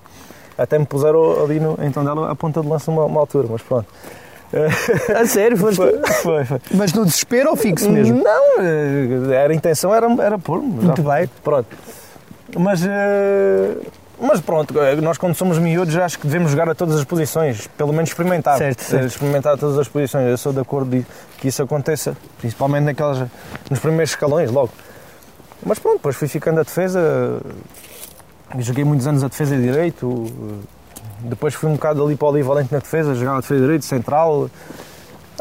Até 0.57 0.79
me 0.79 0.87
puseram 0.87 1.45
ali 1.45 1.61
no, 1.61 1.79
em 1.83 1.91
Tondela 1.91 2.31
a 2.31 2.35
ponta 2.35 2.63
de 2.63 2.69
lança 2.69 2.91
uma, 2.91 3.05
uma 3.05 3.21
altura, 3.21 3.47
mas 3.51 3.61
pronto. 3.61 3.87
A 5.15 5.27
sério? 5.27 5.57
Foi, 5.57 5.75
foi, 5.75 6.01
foi. 6.45 6.61
Mas 6.75 6.93
no 6.93 7.05
desespero 7.05 7.51
ou 7.51 7.57
fixo 7.57 7.91
mesmo? 7.91 8.23
Não, 8.23 8.63
era, 9.33 9.53
a 9.53 9.57
intenção 9.57 9.93
era, 9.93 10.07
era 10.23 10.39
pôr-me. 10.39 10.69
Muito 10.69 11.03
bem. 11.03 11.29
Pronto. 11.43 11.67
Mas. 12.57 12.83
Uh, 12.85 13.83
mas 14.25 14.41
pronto, 14.41 14.79
eh, 14.81 14.97
nós 14.97 15.19
quando 15.19 15.35
somos 15.35 15.59
miúdos 15.59 15.97
acho 15.97 16.19
que 16.19 16.27
devemos 16.27 16.51
jogar 16.51 16.69
a 16.69 16.75
todas 16.75 16.97
as 16.97 17.05
posições, 17.05 17.67
pelo 17.77 17.93
menos 17.93 18.11
experimentar. 18.11 18.59
Certo, 18.59 18.81
eh, 18.81 18.85
certo. 18.85 19.07
Experimentar 19.07 19.59
todas 19.59 19.79
as 19.79 19.89
posições. 19.89 20.29
Eu 20.29 20.39
sou 20.39 20.53
de 20.53 20.61
acordo 20.61 21.05
que 21.39 21.49
isso 21.49 21.63
aconteça, 21.63 22.17
principalmente 22.39 22.85
naquelas, 22.85 23.29
nos 23.71 23.79
primeiros 23.79 24.11
escalões, 24.11 24.51
logo. 24.51 24.71
Mas 25.65 25.79
pronto, 25.79 25.97
depois 25.97 26.17
fui 26.17 26.29
ficando 26.29 26.61
a 26.61 26.63
defesa, 26.63 27.41
joguei 28.59 28.85
muitos 28.85 29.07
anos 29.07 29.25
a 29.25 29.29
defesa 29.29 29.57
de 29.57 29.63
direito, 29.63 30.27
depois 31.21 31.55
fui 31.55 31.69
um 31.69 31.75
bocado 31.75 32.05
ali 32.05 32.17
para 32.17 32.27
o 32.27 32.31
Olivalente 32.31 32.73
na 32.73 32.81
defesa, 32.81 33.15
jogava 33.15 33.39
a 33.39 33.41
defesa 33.41 33.61
de 33.61 33.67
direito, 33.67 33.85
central. 33.85 34.51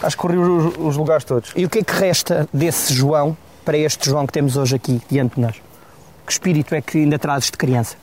Acho 0.01 0.15
que 0.15 0.21
corri 0.21 0.37
os, 0.37 0.77
os 0.77 0.97
lugares 0.97 1.23
todos. 1.23 1.51
E 1.55 1.65
o 1.65 1.69
que 1.69 1.79
é 1.79 1.83
que 1.83 1.93
resta 1.93 2.47
desse 2.53 2.93
João 2.93 3.35
para 3.63 3.77
este 3.77 4.09
João 4.09 4.25
que 4.25 4.33
temos 4.33 4.57
hoje 4.57 4.75
aqui 4.75 5.01
diante 5.09 5.35
de 5.35 5.41
nós? 5.41 5.61
Que 6.25 6.31
espírito 6.31 6.73
é 6.73 6.81
que 6.81 6.99
ainda 6.99 7.19
trazes 7.19 7.51
de 7.51 7.57
criança? 7.57 7.95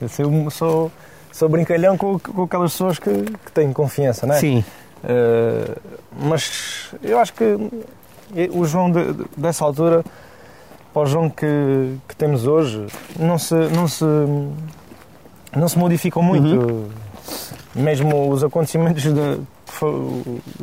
Eu 0.00 0.50
sou, 0.50 0.92
sou 1.32 1.48
brincalhão 1.48 1.96
com, 1.96 2.18
com 2.18 2.42
aquelas 2.42 2.72
pessoas 2.72 2.98
que, 2.98 3.10
que 3.10 3.52
têm 3.52 3.72
confiança, 3.72 4.26
não 4.26 4.34
é? 4.34 4.40
Sim. 4.40 4.64
Uh, 5.02 5.80
mas 6.20 6.90
eu 7.02 7.18
acho 7.18 7.32
que 7.32 7.56
o 8.52 8.64
João 8.64 8.90
de, 8.90 9.24
dessa 9.36 9.64
altura 9.64 10.04
para 10.92 11.02
o 11.02 11.06
João 11.06 11.28
que, 11.28 11.96
que 12.08 12.16
temos 12.16 12.46
hoje 12.46 12.86
não 13.18 13.38
se, 13.38 13.54
não 13.54 13.86
se, 13.86 14.04
não 15.54 15.68
se 15.68 15.78
modificam 15.78 16.22
muito. 16.22 16.46
Uhum. 16.46 16.88
Mesmo 17.74 18.30
os 18.30 18.42
acontecimentos 18.42 19.02
de, 19.02 19.40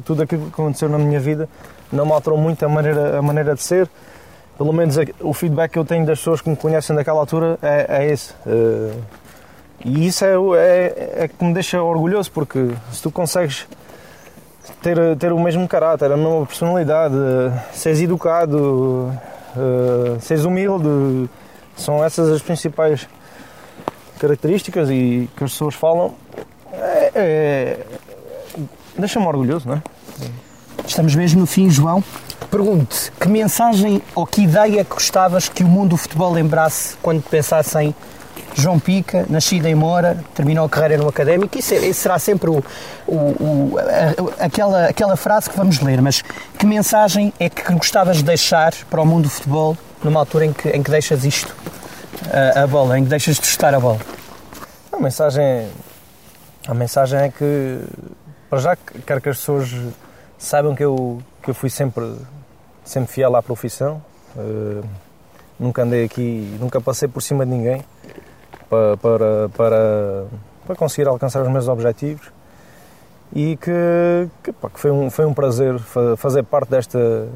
tudo 0.04 0.24
aquilo 0.24 0.46
que 0.48 0.54
aconteceu 0.54 0.90
na 0.90 0.98
minha 0.98 1.20
vida 1.20 1.48
não 1.92 2.06
me 2.06 2.12
alterou 2.12 2.38
muito 2.38 2.64
a 2.66 2.70
maneira, 2.70 3.20
a 3.20 3.22
maneira 3.22 3.54
de 3.54 3.62
ser. 3.62 3.88
Pelo 4.58 4.72
menos 4.72 4.96
o 5.20 5.34
feedback 5.34 5.72
que 5.72 5.80
eu 5.80 5.86
tenho 5.86 6.06
das 6.06 6.20
pessoas 6.20 6.42
que 6.42 6.50
me 6.50 6.56
conhecem 6.56 6.96
daquela 6.96 7.20
altura 7.20 7.58
é, 7.62 7.86
é 7.90 8.12
esse. 8.12 8.34
Uh, 8.46 9.02
e 9.84 10.08
isso 10.08 10.24
é, 10.24 10.36
é, 10.56 11.14
é 11.18 11.28
que 11.28 11.44
me 11.44 11.54
deixa 11.54 11.82
orgulhoso, 11.82 12.32
porque 12.32 12.70
se 12.92 13.02
tu 13.02 13.12
consegues 13.12 13.68
ter, 14.82 14.98
ter 15.18 15.34
o 15.34 15.40
mesmo 15.40 15.68
caráter, 15.68 16.12
a 16.12 16.18
mesma 16.18 16.46
personalidade, 16.46 17.16
seres 17.74 18.02
educado, 18.02 19.12
uh, 19.56 20.22
seres 20.22 20.46
humilde, 20.46 21.30
são 21.76 22.04
essas 22.04 22.30
as 22.30 22.42
principais 22.42 23.08
características 24.20 24.90
e 24.90 25.30
que 25.36 25.44
as 25.44 25.52
pessoas 25.52 25.76
falam. 25.76 26.14
É, 26.72 27.12
é, 27.16 27.80
Deixa-me 28.98 29.26
orgulhoso, 29.26 29.68
não 29.68 29.76
é? 29.76 29.82
Estamos 30.86 31.16
mesmo 31.16 31.42
no 31.42 31.48
fim, 31.48 31.70
João. 31.70 32.04
Pergunto, 32.54 33.12
que 33.20 33.28
mensagem 33.28 34.00
ou 34.14 34.28
que 34.28 34.44
ideia 34.44 34.86
que 34.86 34.94
gostavas 34.94 35.50
que 35.50 35.64
o 35.64 35.68
mundo 35.68 35.90
do 35.90 35.98
futebol 35.98 36.32
lembrasse 36.32 36.96
quando 37.02 37.24
pensasse 37.24 37.76
em 37.80 37.96
João 38.54 38.80
Pica, 38.80 39.26
nascido 39.28 39.66
em 39.66 39.74
Mora, 39.74 40.24
terminou 40.36 40.64
a 40.64 40.70
carreira 40.70 41.02
no 41.02 41.10
académico. 41.10 41.58
Isso, 41.58 41.74
isso 41.74 42.02
será 42.02 42.20
sempre 42.20 42.52
o, 42.52 42.64
o, 43.08 43.16
o, 43.16 43.76
a, 44.38 44.46
aquela, 44.46 44.86
aquela 44.86 45.18
frase 45.18 45.50
que 45.50 45.58
vamos 45.58 45.80
ler, 45.80 46.00
mas 46.00 46.22
que 46.56 46.68
mensagem 46.68 47.34
é 47.40 47.50
que 47.50 47.74
gostavas 47.74 48.18
de 48.18 48.24
deixar 48.24 48.72
para 48.88 49.02
o 49.02 49.06
mundo 49.06 49.24
do 49.24 49.30
futebol 49.32 49.76
numa 50.04 50.20
altura 50.20 50.46
em 50.46 50.54
que, 50.54 50.70
em 50.70 50.84
que 50.84 50.92
deixas 50.92 51.26
isto, 51.26 51.56
a, 52.32 52.62
a 52.62 52.68
bola, 52.68 53.00
em 53.00 53.04
que 53.04 53.10
deixas 53.10 53.38
de 53.38 53.42
testar 53.42 53.74
a 53.74 53.80
bola? 53.80 53.98
A 54.92 55.00
mensagem, 55.00 55.70
a 56.68 56.74
mensagem 56.76 57.20
é 57.20 57.30
que, 57.30 57.80
para 58.48 58.60
já, 58.60 58.78
quero 59.08 59.20
que 59.20 59.30
as 59.30 59.38
pessoas 59.38 59.72
saibam 60.38 60.76
que 60.76 60.84
eu, 60.84 61.20
que 61.42 61.50
eu 61.50 61.56
fui 61.56 61.72
sempre, 61.72 62.16
sempre 62.84 63.12
fiel 63.12 63.36
à 63.36 63.42
profissão. 63.42 64.02
Uh, 64.36 64.84
nunca 65.60 65.84
andei 65.84 66.04
aqui, 66.04 66.58
nunca 66.60 66.82
passei 66.82 67.08
por 67.08 67.22
cima 67.22 67.46
de 67.46 67.52
ninguém 67.52 67.84
para, 68.70 68.98
para, 68.98 69.50
para, 69.50 70.26
para 70.66 70.76
conseguir 70.76 71.08
alcançar 71.08 71.42
os 71.42 71.50
meus 71.50 71.68
objetivos 71.68 72.32
e 73.36 73.58
que, 73.58 74.30
que, 74.44 74.52
pá, 74.52 74.70
que, 74.70 74.80
foi, 74.80 74.92
um, 74.92 75.10
foi 75.10 75.26
um 75.26 75.34
prazer 75.34 75.78
fazer 76.18 76.44
parte 76.44 76.70
desta, 76.70 77.28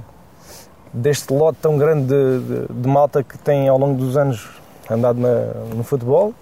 deste 0.93 1.33
lote 1.33 1.59
tão 1.61 1.77
grande 1.77 2.07
de, 2.07 2.39
de, 2.39 2.73
de, 2.73 2.87
malta 2.87 3.23
que 3.23 3.37
tem 3.37 3.67
ao 3.67 3.77
longo 3.77 3.97
dos 3.97 4.15
anos 4.15 4.47
andado 4.89 5.19
na, 5.19 5.75
no 5.75 5.83
futebol. 5.83 6.33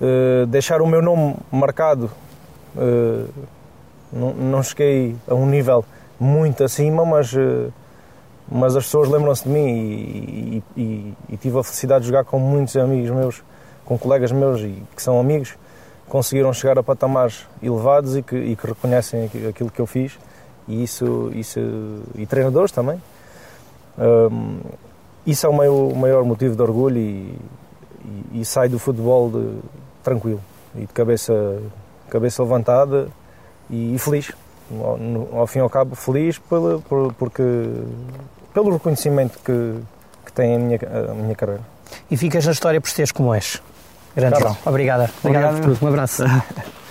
Uh, 0.00 0.46
deixar 0.46 0.82
o 0.82 0.86
meu 0.86 1.00
nome 1.00 1.36
marcado, 1.50 2.10
uh, 2.76 3.28
não, 4.12 4.34
não 4.34 4.62
cheguei 4.62 5.16
a 5.26 5.34
um 5.34 5.46
nível 5.46 5.84
muito 6.20 6.62
acima, 6.62 7.04
mas, 7.04 7.32
uh, 7.32 7.72
mas 8.50 8.76
as 8.76 8.84
pessoas 8.84 9.08
lembram-se 9.08 9.44
de 9.44 9.48
mim 9.48 9.66
e, 9.66 10.62
e, 10.76 11.14
e, 11.30 11.36
tive 11.36 11.58
a 11.58 11.64
felicidade 11.64 12.02
de 12.02 12.08
jogar 12.08 12.24
com 12.24 12.38
muitos 12.38 12.76
amigos 12.76 13.10
meus 13.10 13.42
com 13.86 13.96
colegas 13.96 14.32
meus 14.32 14.60
e 14.60 14.82
que 14.94 15.02
são 15.02 15.18
amigos, 15.18 15.54
conseguiram 16.08 16.52
chegar 16.52 16.78
a 16.78 16.82
patamares 16.82 17.46
elevados 17.62 18.16
e 18.16 18.22
que, 18.22 18.56
que 18.56 18.66
reconhecem 18.66 19.30
aquilo 19.48 19.70
que 19.70 19.80
eu 19.80 19.86
fiz 19.86 20.18
e 20.68 20.82
isso, 20.82 21.30
isso 21.34 21.60
e 22.16 22.26
treinadores 22.26 22.72
também. 22.72 23.00
Um, 23.96 24.58
isso 25.24 25.46
é 25.46 25.48
o 25.48 25.52
maior, 25.52 25.92
o 25.92 25.96
maior, 25.96 26.24
motivo 26.24 26.54
de 26.54 26.62
orgulho 26.62 26.98
e, 26.98 27.38
e, 28.04 28.40
e 28.40 28.44
sai 28.44 28.68
do 28.68 28.78
futebol 28.78 29.30
de, 29.30 29.58
tranquilo 30.02 30.40
e 30.74 30.80
de 30.80 30.92
cabeça, 30.92 31.62
cabeça 32.10 32.42
levantada 32.42 33.08
e, 33.70 33.94
e 33.94 33.98
feliz. 33.98 34.32
Ao, 34.82 34.96
no, 34.98 35.28
ao, 35.38 35.46
fim 35.46 35.60
e 35.60 35.62
ao 35.62 35.70
cabo, 35.70 35.94
feliz 35.94 36.38
pela, 36.38 36.80
por, 36.80 37.12
porque, 37.14 37.42
pelo 38.56 38.72
reconhecimento 38.72 39.38
que, 39.44 39.74
que 40.24 40.32
tem 40.32 40.56
a 40.56 40.58
minha, 40.58 40.78
a 41.10 41.14
minha 41.14 41.34
carreira. 41.34 41.60
E 42.10 42.16
ficas 42.16 42.46
na 42.46 42.52
história 42.52 42.80
por 42.80 42.90
teres 42.90 43.12
como 43.12 43.34
és. 43.34 43.60
Grande 44.16 44.40
João. 44.40 44.56
Obrigada. 44.64 45.10
Obrigada 45.22 45.60
por 45.60 45.74
tudo. 45.74 45.84
Um 45.84 45.88
abraço. 45.88 46.24